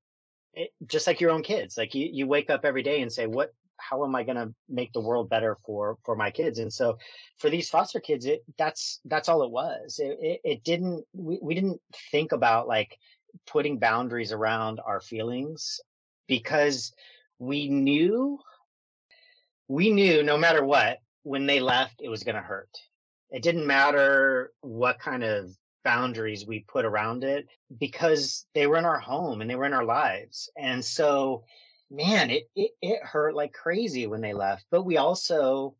[0.55, 3.27] it, just like your own kids, like you, you wake up every day and say,
[3.27, 6.59] what, how am I going to make the world better for, for my kids?
[6.59, 6.99] And so
[7.39, 9.99] for these foster kids, it, that's, that's all it was.
[9.99, 11.81] It, it, it didn't, we, we didn't
[12.11, 12.99] think about like
[13.47, 15.81] putting boundaries around our feelings
[16.27, 16.93] because
[17.39, 18.39] we knew
[19.71, 22.77] we knew no matter what, when they left, it was going to hurt.
[23.31, 27.47] It didn't matter what kind of boundaries we put around it
[27.79, 30.51] because they were in our home and they were in our lives.
[30.59, 31.45] And so,
[31.89, 34.65] man, it, it, it hurt like crazy when they left.
[34.73, 35.77] But we also,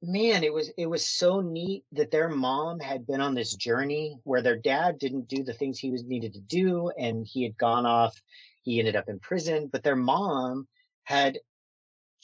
[0.00, 4.18] man, it was, it was so neat that their mom had been on this journey
[4.22, 6.92] where their dad didn't do the things he was needed to do.
[6.96, 8.14] And he had gone off.
[8.62, 10.68] He ended up in prison, but their mom
[11.02, 11.38] had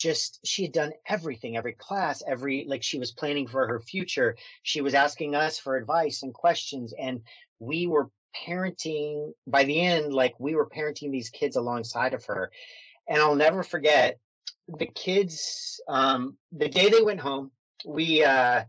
[0.03, 4.37] just she had done everything every class every like she was planning for her future.
[4.65, 7.21] She was asking us for advice and questions and
[7.61, 8.11] we were
[8.47, 12.51] parenting by the end like we were parenting these kids alongside of her.
[13.09, 14.19] And i'll never forget
[14.67, 17.53] the kids um the day they went home
[17.85, 18.65] we uh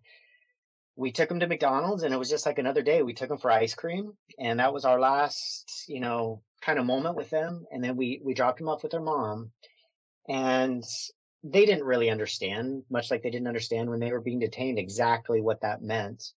[0.96, 3.02] we took them to mcdonald's and it was just like another day.
[3.02, 6.86] We took them for ice cream and that was our last you know kind of
[6.86, 9.52] moment with them and then we we dropped them off with their mom.
[10.30, 10.84] And
[11.43, 15.41] they didn't really understand, much like they didn't understand when they were being detained exactly
[15.41, 16.32] what that meant.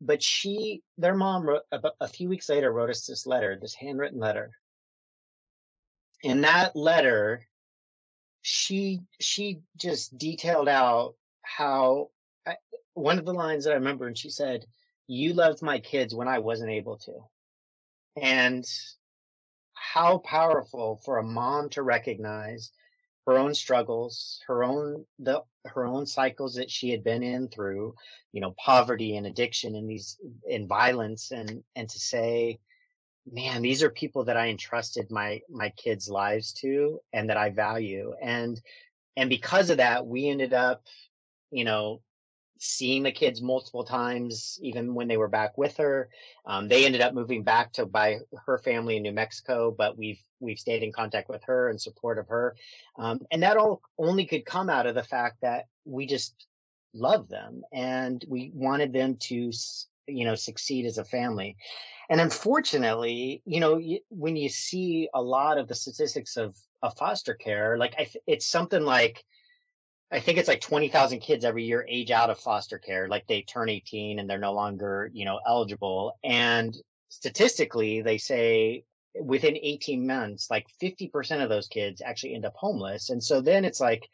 [0.00, 1.62] But she, their mom, wrote,
[2.00, 4.52] a few weeks later, wrote us this letter, this handwritten letter.
[6.22, 7.46] In that letter,
[8.42, 12.10] she she just detailed out how
[12.46, 12.56] I,
[12.94, 14.66] one of the lines that I remember, and she said,
[15.06, 17.24] "You loved my kids when I wasn't able to,"
[18.20, 18.64] and
[19.74, 22.70] how powerful for a mom to recognize
[23.26, 27.94] her own struggles, her own the her own cycles that she had been in through,
[28.32, 30.18] you know, poverty and addiction and these
[30.50, 32.58] and violence and and to say,
[33.30, 37.50] man, these are people that I entrusted my my kids' lives to and that I
[37.50, 38.14] value.
[38.20, 38.60] And
[39.16, 40.82] and because of that, we ended up,
[41.50, 42.00] you know,
[42.64, 46.08] seeing the kids multiple times, even when they were back with her.
[46.46, 50.22] Um, they ended up moving back to by her family in New Mexico, but we've
[50.38, 52.54] we've stayed in contact with her and support of her,
[52.96, 56.46] um, and that all only could come out of the fact that we just
[56.94, 59.50] love them and we wanted them to
[60.06, 61.56] you know succeed as a family.
[62.10, 67.34] And unfortunately, you know, when you see a lot of the statistics of, of foster
[67.34, 67.94] care, like
[68.26, 69.24] it's something like
[70.12, 73.08] I think it's like 20,000 kids every year age out of foster care.
[73.08, 76.18] Like they turn 18 and they're no longer, you know, eligible.
[76.22, 76.76] And
[77.08, 78.84] statistically, they say
[79.18, 83.08] within 18 months, like 50% of those kids actually end up homeless.
[83.08, 84.06] And so then it's like,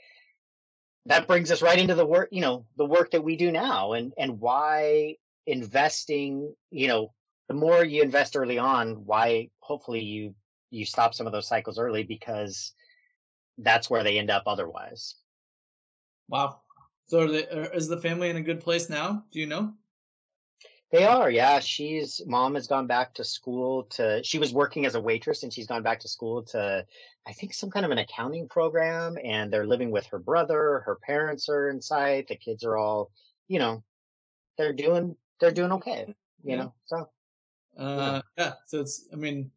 [1.07, 3.95] that brings us right into the work, you know, the work that we do now
[3.95, 7.13] and, and why investing, you know,
[7.49, 10.35] the more you invest early on, why hopefully you,
[10.71, 12.73] you stop some of those cycles early because
[13.57, 15.17] that's where they end up otherwise.
[16.29, 16.61] Wow.
[17.07, 19.25] So they, is the family in a good place now?
[19.33, 19.73] Do you know?
[20.91, 21.61] They are, yeah.
[21.61, 25.53] She's mom has gone back to school to she was working as a waitress and
[25.53, 26.85] she's gone back to school to
[27.27, 30.99] I think some kind of an accounting program and they're living with her brother, her
[31.03, 33.11] parents are in sight, the kids are all,
[33.49, 33.83] you know,
[34.57, 36.07] they're doing they're doing okay,
[36.43, 36.57] you yeah.
[36.57, 36.75] know.
[36.87, 37.11] So
[37.79, 38.45] uh yeah.
[38.45, 39.51] yeah, so it's I mean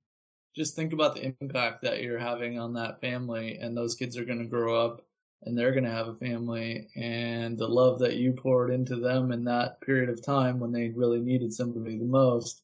[0.54, 4.26] just think about the impact that you're having on that family and those kids are
[4.26, 5.06] going to grow up
[5.44, 9.32] and they're going to have a family and the love that you poured into them
[9.32, 12.62] in that period of time when they really needed somebody the most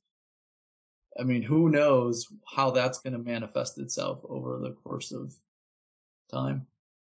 [1.19, 5.33] i mean who knows how that's going to manifest itself over the course of
[6.27, 6.67] time.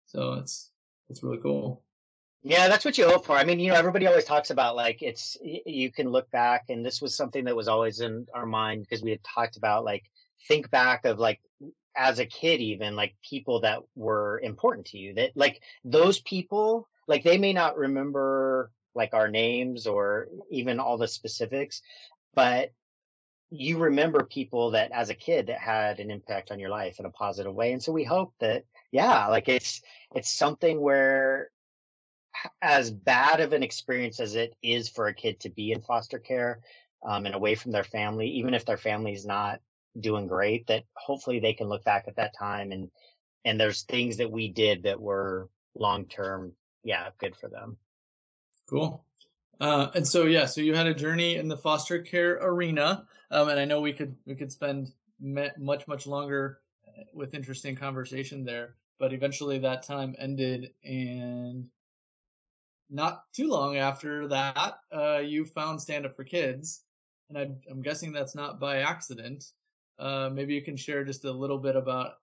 [0.05, 0.71] So it's
[1.09, 1.83] it's really cool.
[2.43, 3.37] Yeah that's what you hope for.
[3.37, 6.85] I mean you know everybody always talks about like it's you can look back and
[6.85, 10.09] this was something that was always in our mind because we had talked about like
[10.47, 11.39] think back of like
[11.95, 16.87] as a kid even like people that were important to you that like those people
[17.07, 21.81] like they may not remember like our names or even all the specifics
[22.33, 22.71] but
[23.51, 27.05] you remember people that as a kid that had an impact on your life in
[27.05, 29.81] a positive way and so we hope that yeah like it's
[30.15, 31.51] it's something where
[32.61, 36.17] as bad of an experience as it is for a kid to be in foster
[36.17, 36.59] care
[37.05, 39.59] um, and away from their family even if their family is not
[39.99, 42.89] doing great that hopefully they can look back at that time and
[43.45, 46.53] and there's things that we did that were long term
[46.83, 47.77] yeah good for them.
[48.69, 49.05] Cool.
[49.59, 53.49] Uh, and so yeah so you had a journey in the foster care arena um,
[53.49, 58.43] and i know we could we could spend much much longer uh, with interesting conversation
[58.43, 61.67] there but eventually that time ended and
[62.89, 66.83] not too long after that uh, you found stand up for kids
[67.29, 69.45] and I, i'm guessing that's not by accident
[69.99, 72.13] uh, maybe you can share just a little bit about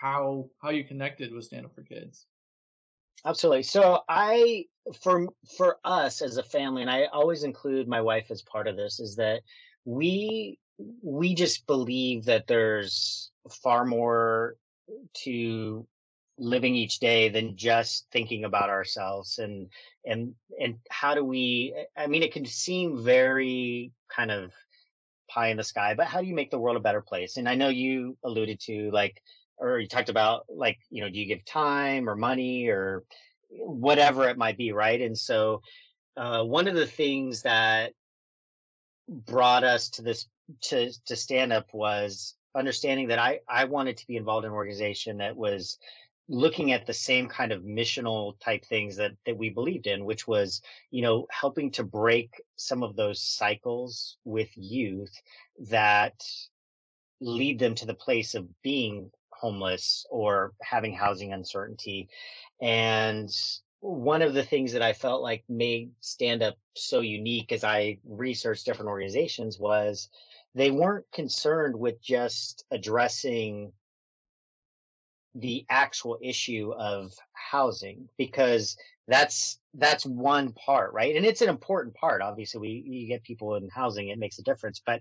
[0.00, 2.26] how how you connected with Stand Up for Kids.
[3.24, 3.62] Absolutely.
[3.62, 4.64] So I
[5.02, 8.76] for for us as a family, and I always include my wife as part of
[8.76, 9.42] this, is that
[9.84, 10.58] we
[11.02, 13.30] we just believe that there's
[13.62, 14.56] far more
[15.14, 15.86] to
[16.38, 19.68] living each day than just thinking about ourselves and
[20.06, 24.50] and and how do we i mean it can seem very kind of
[25.32, 27.36] pie in the sky, but how do you make the world a better place?
[27.36, 29.22] And I know you alluded to like,
[29.58, 33.04] or you talked about like, you know, do you give time or money or
[33.50, 35.00] whatever it might be, right?
[35.00, 35.62] And so,
[36.16, 37.92] uh, one of the things that
[39.08, 40.26] brought us to this
[40.62, 44.56] to to stand up was understanding that I I wanted to be involved in an
[44.56, 45.78] organization that was
[46.32, 50.28] looking at the same kind of missional type things that that we believed in which
[50.28, 50.62] was
[50.92, 55.12] you know helping to break some of those cycles with youth
[55.58, 56.14] that
[57.20, 62.08] lead them to the place of being homeless or having housing uncertainty.
[62.60, 63.30] And
[63.80, 67.98] one of the things that I felt like made stand up so unique as I
[68.06, 70.08] researched different organizations was
[70.54, 73.72] they weren't concerned with just addressing
[75.34, 81.14] the actual issue of housing because that's that's one part right?
[81.14, 82.22] And it's an important part.
[82.22, 85.00] Obviously we you get people in housing it makes a difference but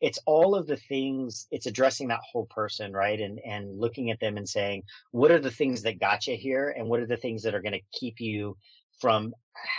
[0.00, 3.20] it's all of the things it's addressing that whole person right?
[3.20, 6.74] And and looking at them and saying what are the things that got you here?
[6.76, 8.56] And what are the things that are going to keep you
[9.00, 9.34] from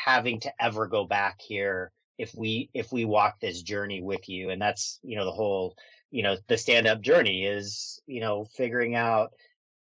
[0.05, 4.49] having to ever go back here if we if we walk this journey with you?
[4.49, 5.75] And that's you know the whole
[6.09, 9.31] you know the stand up journey is you know figuring out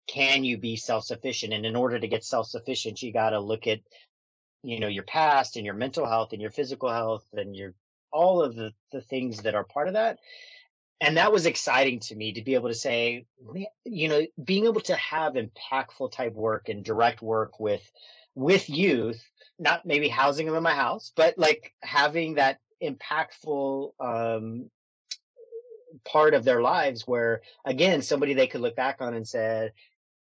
[0.08, 1.54] can you be self-sufficient?
[1.54, 3.80] And in order to get self-sufficient you got to look at
[4.64, 7.74] you know your past and your mental health and your physical health and your
[8.12, 10.20] all of the the things that are part of that.
[11.02, 13.26] And that was exciting to me to be able to say
[13.84, 17.84] you know being able to have impactful type work and direct work with
[18.36, 19.22] with youth
[19.60, 24.70] not maybe housing them in my house but like having that impactful um
[26.04, 29.72] part of their lives where again somebody they could look back on and said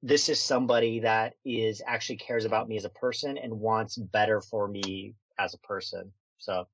[0.03, 4.41] this is somebody that is actually cares about me as a person and wants better
[4.41, 6.12] for me as a person.
[6.37, 6.67] So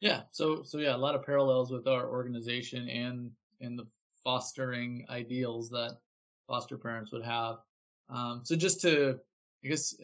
[0.00, 3.30] yeah, so so yeah, a lot of parallels with our organization and
[3.60, 3.86] and the
[4.22, 5.98] fostering ideals that
[6.46, 7.56] foster parents would have.
[8.08, 9.18] Um, so just to,
[9.64, 9.94] I guess,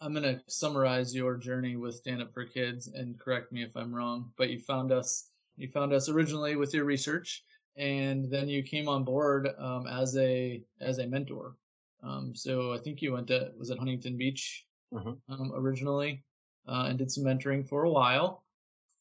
[0.00, 3.94] I'm gonna summarize your journey with Stand Up for Kids and correct me if I'm
[3.94, 4.32] wrong.
[4.36, 7.44] But you found us, you found us originally with your research,
[7.78, 11.56] and then you came on board um, as a as a mentor.
[12.02, 15.32] Um, so I think you went to was it Huntington Beach mm-hmm.
[15.32, 16.24] um, originally,
[16.68, 18.44] uh, and did some mentoring for a while.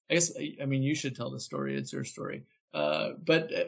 [0.10, 2.44] I guess I mean you should tell the story; it's your story.
[2.74, 3.66] Uh, but uh,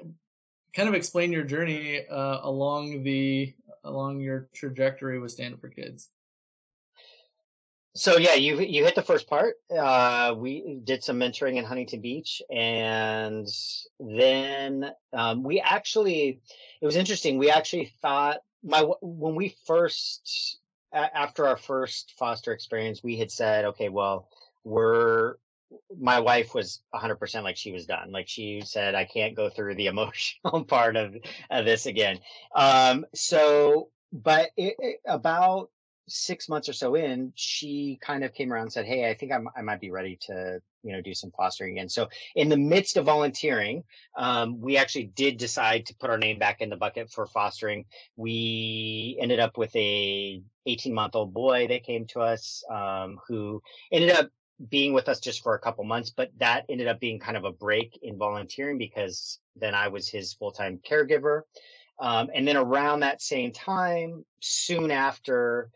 [0.73, 3.53] kind of explain your journey uh, along the
[3.83, 6.09] along your trajectory with Stand Up for Kids.
[7.99, 9.55] So yeah, you you hit the first part.
[9.69, 13.47] Uh, we did some mentoring in Huntington Beach, and
[13.99, 16.39] then um, we actually
[16.81, 17.37] it was interesting.
[17.37, 20.59] We actually thought my when we first
[20.93, 24.29] after our first foster experience, we had said, okay, well,
[24.63, 25.35] we're
[25.99, 28.11] my wife was 100% like she was done.
[28.11, 31.15] Like she said, I can't go through the emotional part of,
[31.51, 32.19] of this again.
[32.55, 35.69] Um, so, but it, it, about
[36.09, 39.31] six months or so in, she kind of came around and said, Hey, I think
[39.31, 41.89] I'm, i might be ready to, you know, do some fostering again.
[41.89, 43.83] So in the midst of volunteering,
[44.17, 47.85] um, we actually did decide to put our name back in the bucket for fostering.
[48.15, 53.61] We ended up with a 18 month old boy that came to us, um, who
[53.91, 54.29] ended up
[54.67, 57.45] being with us just for a couple months, but that ended up being kind of
[57.45, 61.43] a break in volunteering because then I was his full time caregiver.
[61.99, 65.69] Um, and then around that same time, soon after,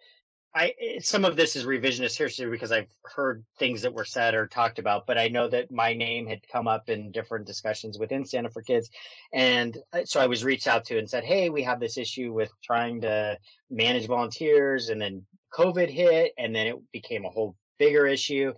[0.56, 4.36] I eh, some of this is revisionist history because I've heard things that were said
[4.36, 7.98] or talked about, but I know that my name had come up in different discussions
[7.98, 8.90] within Up for Kids,
[9.34, 12.34] and uh, so I was reached out to and said, "Hey, we have this issue
[12.34, 13.38] with trying to
[13.70, 18.54] manage volunteers," and then COVID hit, and then it became a whole bigger issue,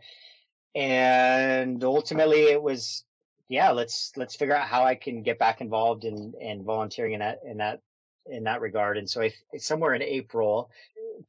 [0.76, 3.06] and ultimately it was,
[3.48, 7.20] yeah, let's let's figure out how I can get back involved in in volunteering in
[7.22, 7.80] that in that
[8.28, 8.98] in that regard.
[8.98, 10.70] And so I somewhere in April,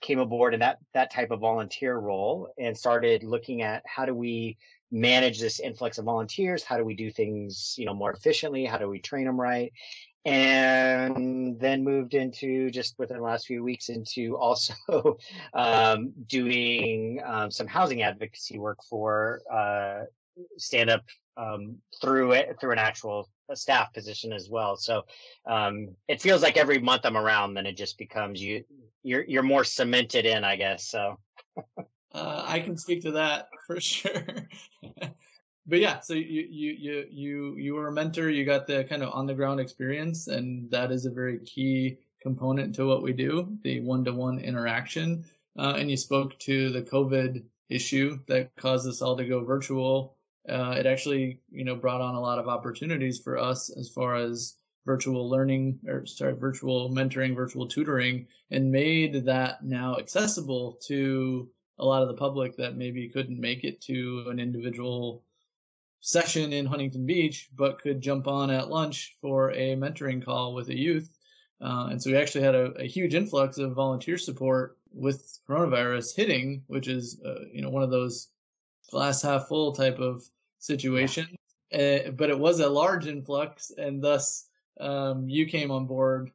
[0.00, 4.14] came aboard in that that type of volunteer role and started looking at how do
[4.14, 4.56] we
[4.90, 6.62] manage this influx of volunteers?
[6.62, 8.64] How do we do things you know more efficiently?
[8.64, 9.72] How do we train them right?
[10.24, 15.18] And then moved into just within the last few weeks into also
[15.54, 20.04] um, doing um, some housing advocacy work for uh,
[20.58, 21.02] stand up
[21.36, 24.76] um, through it through an actual a staff position as well.
[24.76, 25.04] So
[25.46, 28.64] um, it feels like every month I'm around, then it just becomes you
[29.02, 30.88] you're you're more cemented in, I guess.
[30.88, 31.18] So
[32.14, 34.24] uh, I can speak to that for sure.
[35.66, 38.30] but yeah, so you you you you you were a mentor.
[38.30, 41.98] You got the kind of on the ground experience, and that is a very key
[42.20, 45.24] component to what we do, the one to one interaction.
[45.58, 50.15] Uh, and you spoke to the COVID issue that caused us all to go virtual
[50.48, 54.16] uh, it actually you know brought on a lot of opportunities for us as far
[54.16, 61.48] as virtual learning or sorry virtual mentoring virtual tutoring and made that now accessible to
[61.78, 65.24] a lot of the public that maybe couldn't make it to an individual
[66.00, 70.68] session in huntington beach but could jump on at lunch for a mentoring call with
[70.68, 71.10] a youth.
[71.60, 76.14] Uh, and so we actually had a, a, huge influx of volunteer support with coronavirus
[76.14, 78.28] hitting which is uh, you know one of those
[78.90, 80.22] glass half full type of
[80.58, 81.26] situation.
[81.72, 84.48] Uh, but it was a large influx, and thus
[84.80, 86.30] um, you came on board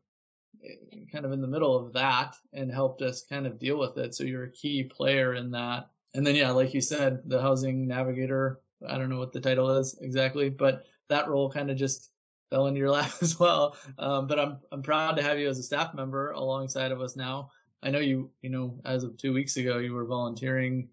[0.64, 3.98] eh, kind of in the middle of that and helped us kind of deal with
[3.98, 4.14] it.
[4.14, 5.90] So you're a key player in that.
[6.14, 9.70] And then, yeah, like you said, the housing navigator, I don't know what the title
[9.78, 12.12] is exactly, but that role kind of just
[12.50, 13.78] fell into your lap as well.
[13.98, 17.16] Um, but I'm, I'm proud to have you as a staff member alongside of us
[17.16, 17.52] now.
[17.84, 20.90] I know you, you know, as of two weeks ago, you were volunteering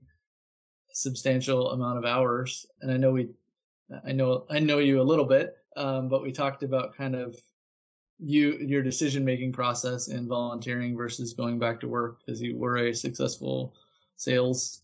[0.99, 2.66] substantial amount of hours.
[2.80, 3.28] And I know we,
[4.05, 7.36] I know, I know you a little bit, um, but we talked about kind of
[8.18, 12.78] you, your decision making process in volunteering versus going back to work because you were
[12.78, 13.74] a successful
[14.16, 14.82] sales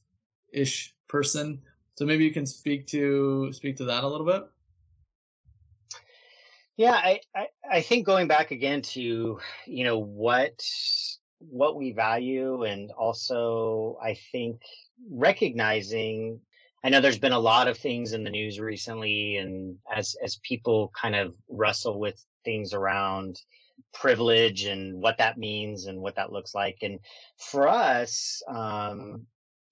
[0.52, 1.60] ish person.
[1.96, 4.44] So maybe you can speak to, speak to that a little bit.
[6.76, 10.64] Yeah, I, I, I think going back again to, you know, what
[11.50, 14.60] what we value and also I think
[15.10, 16.40] recognizing
[16.84, 20.40] I know there's been a lot of things in the news recently and as as
[20.42, 23.40] people kind of wrestle with things around
[23.92, 26.78] privilege and what that means and what that looks like.
[26.82, 26.98] And
[27.38, 29.26] for us um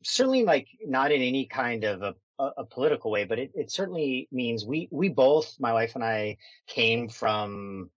[0.05, 4.29] certainly like not in any kind of a a, political way, but it, it certainly
[4.33, 7.91] means we we both, my wife and I, came from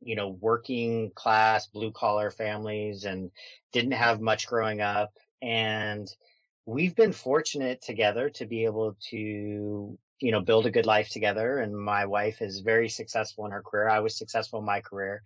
[0.00, 3.30] you know working class blue collar families and
[3.72, 5.12] didn't have much growing up.
[5.42, 6.08] And
[6.66, 11.58] we've been fortunate together to be able to you know build a good life together.
[11.58, 13.88] And my wife is very successful in her career.
[13.88, 15.22] I was successful in my career.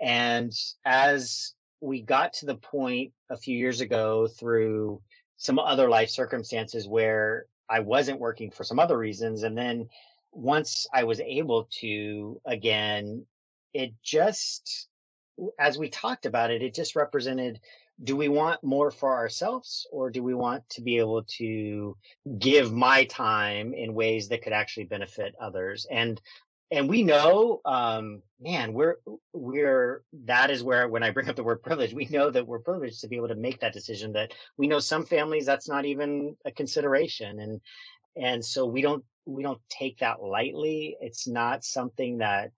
[0.00, 0.52] And
[0.84, 5.00] as we got to the point a few years ago through
[5.36, 9.88] some other life circumstances where i wasn't working for some other reasons and then
[10.32, 13.24] once i was able to again
[13.72, 14.88] it just
[15.58, 17.60] as we talked about it it just represented
[18.02, 21.96] do we want more for ourselves or do we want to be able to
[22.38, 26.20] give my time in ways that could actually benefit others and
[26.72, 28.96] and we know, um, man, we're,
[29.32, 32.60] we're, that is where, when I bring up the word privilege, we know that we're
[32.60, 35.84] privileged to be able to make that decision that we know some families, that's not
[35.84, 37.40] even a consideration.
[37.40, 37.60] And,
[38.16, 40.96] and so we don't, we don't take that lightly.
[41.00, 42.52] It's not something that,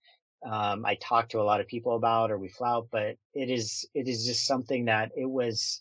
[0.45, 3.86] um, I talk to a lot of people about or we flout, but it is,
[3.95, 5.80] it is just something that it was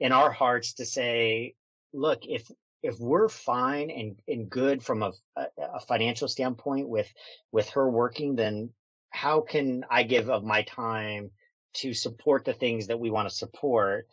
[0.00, 1.54] in our hearts to say,
[1.92, 2.50] look, if,
[2.82, 7.12] if we're fine and, and good from a, a financial standpoint with,
[7.52, 8.70] with her working, then
[9.10, 11.30] how can I give of my time
[11.74, 14.08] to support the things that we want to support?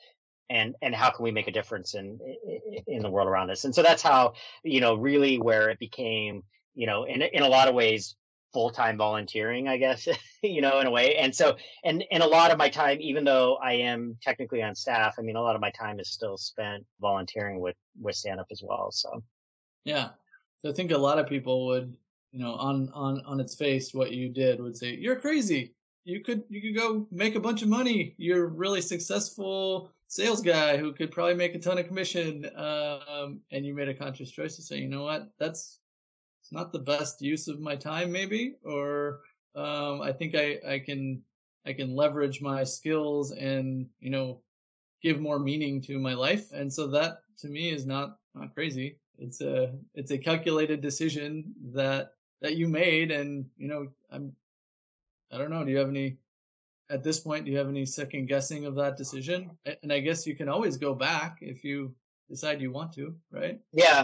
[0.50, 2.20] And, and how can we make a difference in,
[2.88, 3.66] in the world around us?
[3.66, 4.34] And so that's how,
[4.64, 6.43] you know, really where it became,
[6.74, 8.16] you know, in, in a lot of ways,
[8.54, 10.08] full-time volunteering, I guess,
[10.43, 11.16] you know, in a way.
[11.16, 14.76] And so, and, and a lot of my time, even though I am technically on
[14.76, 18.39] staff, I mean, a lot of my time is still spent volunteering with, with stand
[18.39, 18.91] up as well.
[18.91, 19.24] So.
[19.86, 20.10] Yeah.
[20.68, 21.95] I think a lot of people would,
[22.32, 25.74] you know, on, on, on its face, what you did would say, you're crazy.
[26.06, 28.16] You could, you could go make a bunch of money.
[28.18, 32.50] You're really successful sales guy who could probably make a ton of commission.
[32.56, 35.80] Um, and you made a conscious choice to say, you know what, that's,
[36.50, 39.20] it's not the best use of my time maybe or
[39.56, 41.22] um, i think i i can
[41.68, 44.41] i can leverage my skills and you know
[45.02, 46.52] give more meaning to my life.
[46.52, 48.97] And so that to me is not not crazy.
[49.18, 54.32] It's a it's a calculated decision that that you made and you know i'm
[55.30, 56.18] i don't know do you have any
[56.89, 59.52] at this point do you have any second guessing of that decision?
[59.84, 61.93] And i guess you can always go back if you
[62.30, 63.60] decide you want to, right?
[63.74, 64.04] Yeah.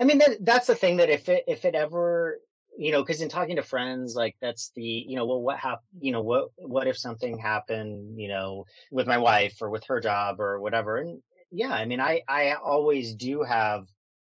[0.00, 2.38] I mean, that, that's the thing that if it, if it ever,
[2.76, 5.86] you know, cause in talking to friends, like that's the, you know, well, what happened,
[6.00, 10.00] you know, what, what if something happened, you know, with my wife or with her
[10.00, 10.96] job or whatever.
[10.96, 11.20] And
[11.50, 13.86] yeah, I mean, I, I always do have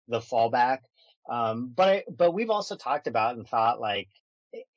[0.08, 0.80] the fallback.
[1.30, 4.08] Um, but, but we've also talked about and thought like,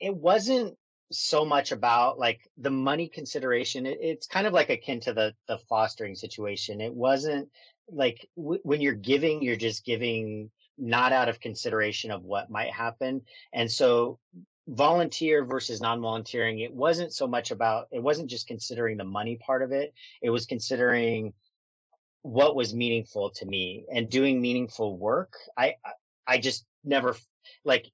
[0.01, 0.77] it wasn't
[1.11, 3.87] so much about like the money consideration.
[3.87, 6.81] It, it's kind of like akin to the, the fostering situation.
[6.81, 7.49] It wasn't
[7.93, 12.73] like w- when you're giving, you're just giving not out of consideration of what might
[12.73, 13.23] happen.
[13.53, 14.19] And so
[14.69, 19.63] volunteer versus non-volunteering, it wasn't so much about, it wasn't just considering the money part
[19.63, 19.93] of it.
[20.23, 21.35] It was considering
[22.23, 25.35] what was meaningful to me and doing meaningful work.
[25.57, 25.77] I,
[26.27, 27.17] I just never
[27.65, 27.91] like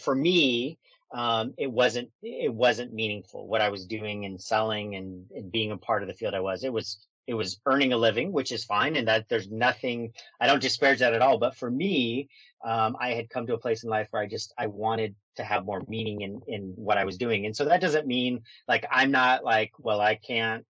[0.00, 0.78] for me,
[1.14, 5.70] um, it wasn't, it wasn't meaningful what I was doing and selling and, and being
[5.70, 6.64] a part of the field I was.
[6.64, 8.96] It was it was earning a living, which is fine.
[8.96, 11.38] And that there's nothing, I don't disparage that at all.
[11.38, 12.28] But for me,
[12.62, 15.42] um, I had come to a place in life where I just, I wanted to
[15.42, 17.46] have more meaning in, in what I was doing.
[17.46, 20.64] And so that doesn't mean like, I'm not like, well, I can't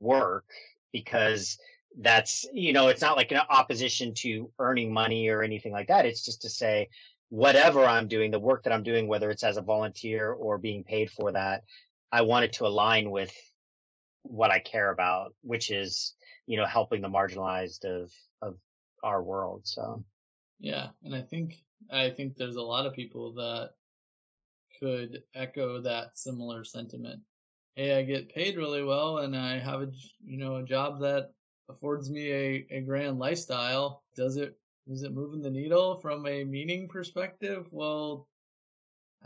[0.00, 0.44] work
[0.92, 1.56] because
[2.00, 6.04] that's, you know, it's not like an opposition to earning money or anything like that.
[6.04, 6.88] It's just to say,
[7.28, 10.82] whatever I'm doing, the work that I'm doing, whether it's as a volunteer or being
[10.82, 11.62] paid for that,
[12.10, 13.32] I wanted to align with
[14.28, 16.14] what I care about, which is,
[16.46, 18.12] you know, helping the marginalized of,
[18.42, 18.56] of
[19.02, 19.62] our world.
[19.64, 20.04] So.
[20.58, 20.88] Yeah.
[21.04, 21.54] And I think,
[21.90, 23.70] I think there's a lot of people that
[24.80, 27.20] could echo that similar sentiment.
[27.74, 29.88] Hey, I get paid really well and I have a,
[30.24, 31.30] you know, a job that
[31.68, 34.02] affords me a, a grand lifestyle.
[34.14, 34.56] Does it,
[34.86, 37.66] is it moving the needle from a meaning perspective?
[37.70, 38.28] Well,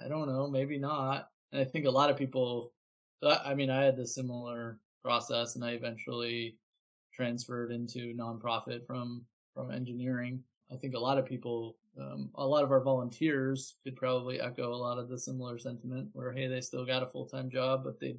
[0.03, 1.29] I don't know, maybe not.
[1.53, 2.73] And I think a lot of people,
[3.23, 6.57] I mean, I had the similar process and I eventually
[7.13, 9.25] transferred into nonprofit from
[9.55, 10.43] from engineering.
[10.73, 14.73] I think a lot of people, um, a lot of our volunteers could probably echo
[14.73, 17.83] a lot of the similar sentiment where, hey, they still got a full time job,
[17.85, 18.17] but they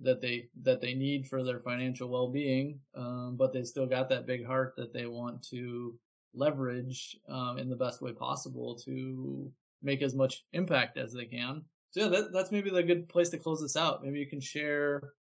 [0.00, 4.08] that they that they need for their financial well being, um, but they still got
[4.08, 5.98] that big heart that they want to
[6.34, 9.50] leverage um, in the best way possible to
[9.82, 11.62] make as much impact as they can.
[11.90, 14.04] So yeah, that, that's maybe the good place to close this out.
[14.04, 15.14] Maybe you can share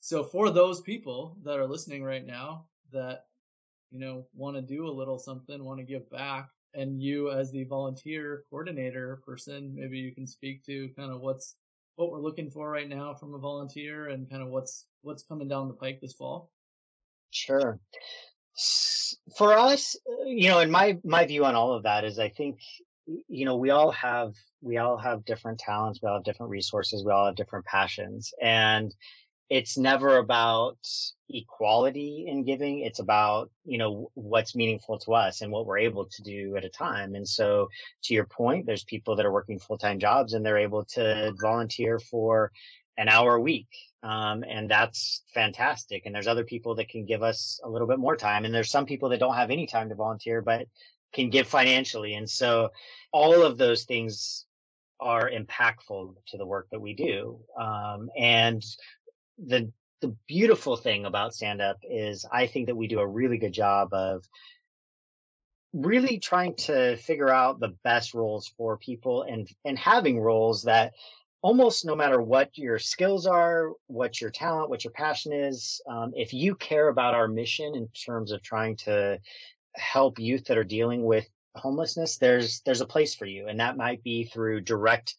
[0.00, 3.24] so for those people that are listening right now that,
[3.90, 7.50] you know, want to do a little something, want to give back, and you as
[7.50, 11.56] the volunteer coordinator person, maybe you can speak to kind of what's
[11.96, 15.48] what we're looking for right now from a volunteer and kind of what's what's coming
[15.48, 16.50] down the pike this fall.
[17.30, 17.80] Sure.
[19.36, 19.96] For us,
[20.26, 22.60] you know, and my my view on all of that is I think
[23.28, 27.04] you know we all have we all have different talents we all have different resources
[27.04, 28.94] we all have different passions and
[29.50, 30.78] it's never about
[31.30, 32.80] equality in giving.
[32.80, 36.64] It's about, you know, what's meaningful to us and what we're able to do at
[36.64, 37.14] a time.
[37.14, 37.68] And so
[38.04, 41.98] to your point, there's people that are working full-time jobs and they're able to volunteer
[41.98, 42.52] for
[42.98, 43.68] an hour a week.
[44.02, 46.04] Um, and that's fantastic.
[46.04, 48.44] And there's other people that can give us a little bit more time.
[48.44, 50.66] And there's some people that don't have any time to volunteer, but
[51.12, 52.14] can give financially.
[52.14, 52.70] And so
[53.12, 54.44] all of those things
[55.00, 57.38] are impactful to the work that we do.
[57.58, 58.64] Um, and
[59.38, 59.70] the
[60.00, 63.52] the beautiful thing about stand up is I think that we do a really good
[63.52, 64.24] job of
[65.72, 70.92] really trying to figure out the best roles for people and and having roles that
[71.42, 76.12] almost no matter what your skills are, what your talent, what your passion is, um,
[76.16, 79.18] if you care about our mission in terms of trying to
[79.76, 83.76] help youth that are dealing with homelessness, there's there's a place for you, and that
[83.76, 85.14] might be through direct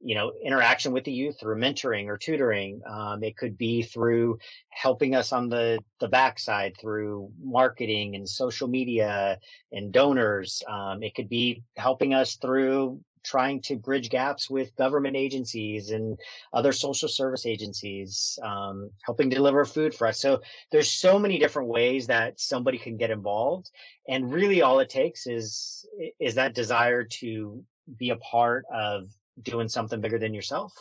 [0.00, 2.80] you know interaction with the youth through mentoring or tutoring.
[2.88, 4.38] Um, it could be through
[4.70, 9.38] helping us on the the backside through marketing and social media
[9.72, 10.62] and donors.
[10.68, 16.18] Um, it could be helping us through trying to bridge gaps with government agencies and
[16.52, 18.38] other social service agencies.
[18.42, 20.20] Um, helping deliver food for us.
[20.20, 20.40] So
[20.70, 23.70] there's so many different ways that somebody can get involved.
[24.08, 25.86] And really all it takes is
[26.20, 27.62] is that desire to
[27.98, 29.06] be a part of
[29.42, 30.72] doing something bigger than yourself.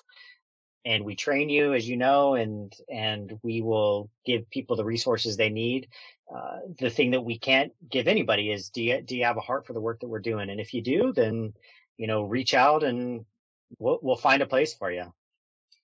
[0.85, 5.35] And we train you as you know and and we will give people the resources
[5.35, 5.89] they need.
[6.33, 9.41] Uh, the thing that we can't give anybody is do you do you have a
[9.41, 10.49] heart for the work that we're doing?
[10.49, 11.53] And if you do then
[11.97, 13.25] you know reach out and
[13.79, 15.13] we'll, we'll find a place for you.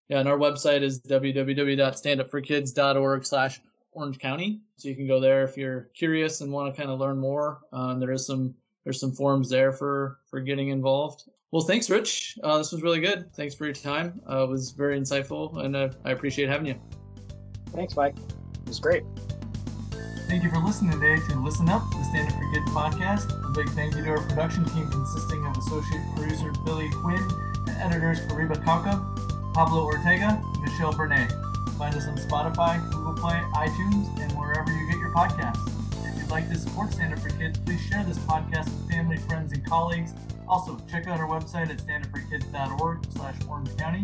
[0.08, 3.60] Yeah and our website is www.standupforkids.org slash
[3.92, 4.62] orange county.
[4.78, 7.60] So you can go there if you're curious and want to kind of learn more.
[7.72, 11.24] Um, there is some there's some forms there for for getting involved
[11.54, 12.40] well, thanks, Rich.
[12.42, 13.32] Uh, this was really good.
[13.36, 14.20] Thanks for your time.
[14.28, 16.76] Uh, it was very insightful, and uh, I appreciate having you.
[17.76, 18.16] Thanks, Mike.
[18.18, 19.04] It was great.
[20.28, 23.48] Thank you for listening today to Listen Up, the Stand Up for Kids podcast.
[23.48, 27.22] A big thank you to our production team consisting of associate producer Billy Quinn
[27.68, 31.30] and editors Fariba Kauka, Pablo Ortega, and Michelle Bernay.
[31.78, 35.70] Find us on Spotify, Google Play, iTunes, and wherever you get your podcasts.
[36.04, 39.18] If you'd like to support Stand Up for Kids, please share this podcast with family,
[39.18, 40.16] friends, and colleagues
[40.48, 44.04] also, check out our website at standupforkids.org slash Orange County,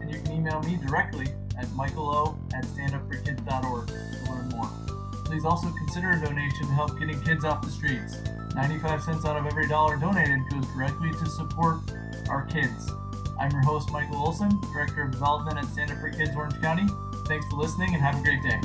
[0.00, 1.26] and you can email me directly
[1.58, 4.70] at michaelo at standupforkids.org to learn more.
[5.24, 8.16] Please also consider a donation to help getting kids off the streets.
[8.54, 11.78] 95 cents out of every dollar donated goes directly to support
[12.28, 12.90] our kids.
[13.38, 16.86] I'm your host, Michael Olson, Director of Development at Stand Up for Kids Orange County.
[17.26, 18.60] Thanks for listening and have a great day.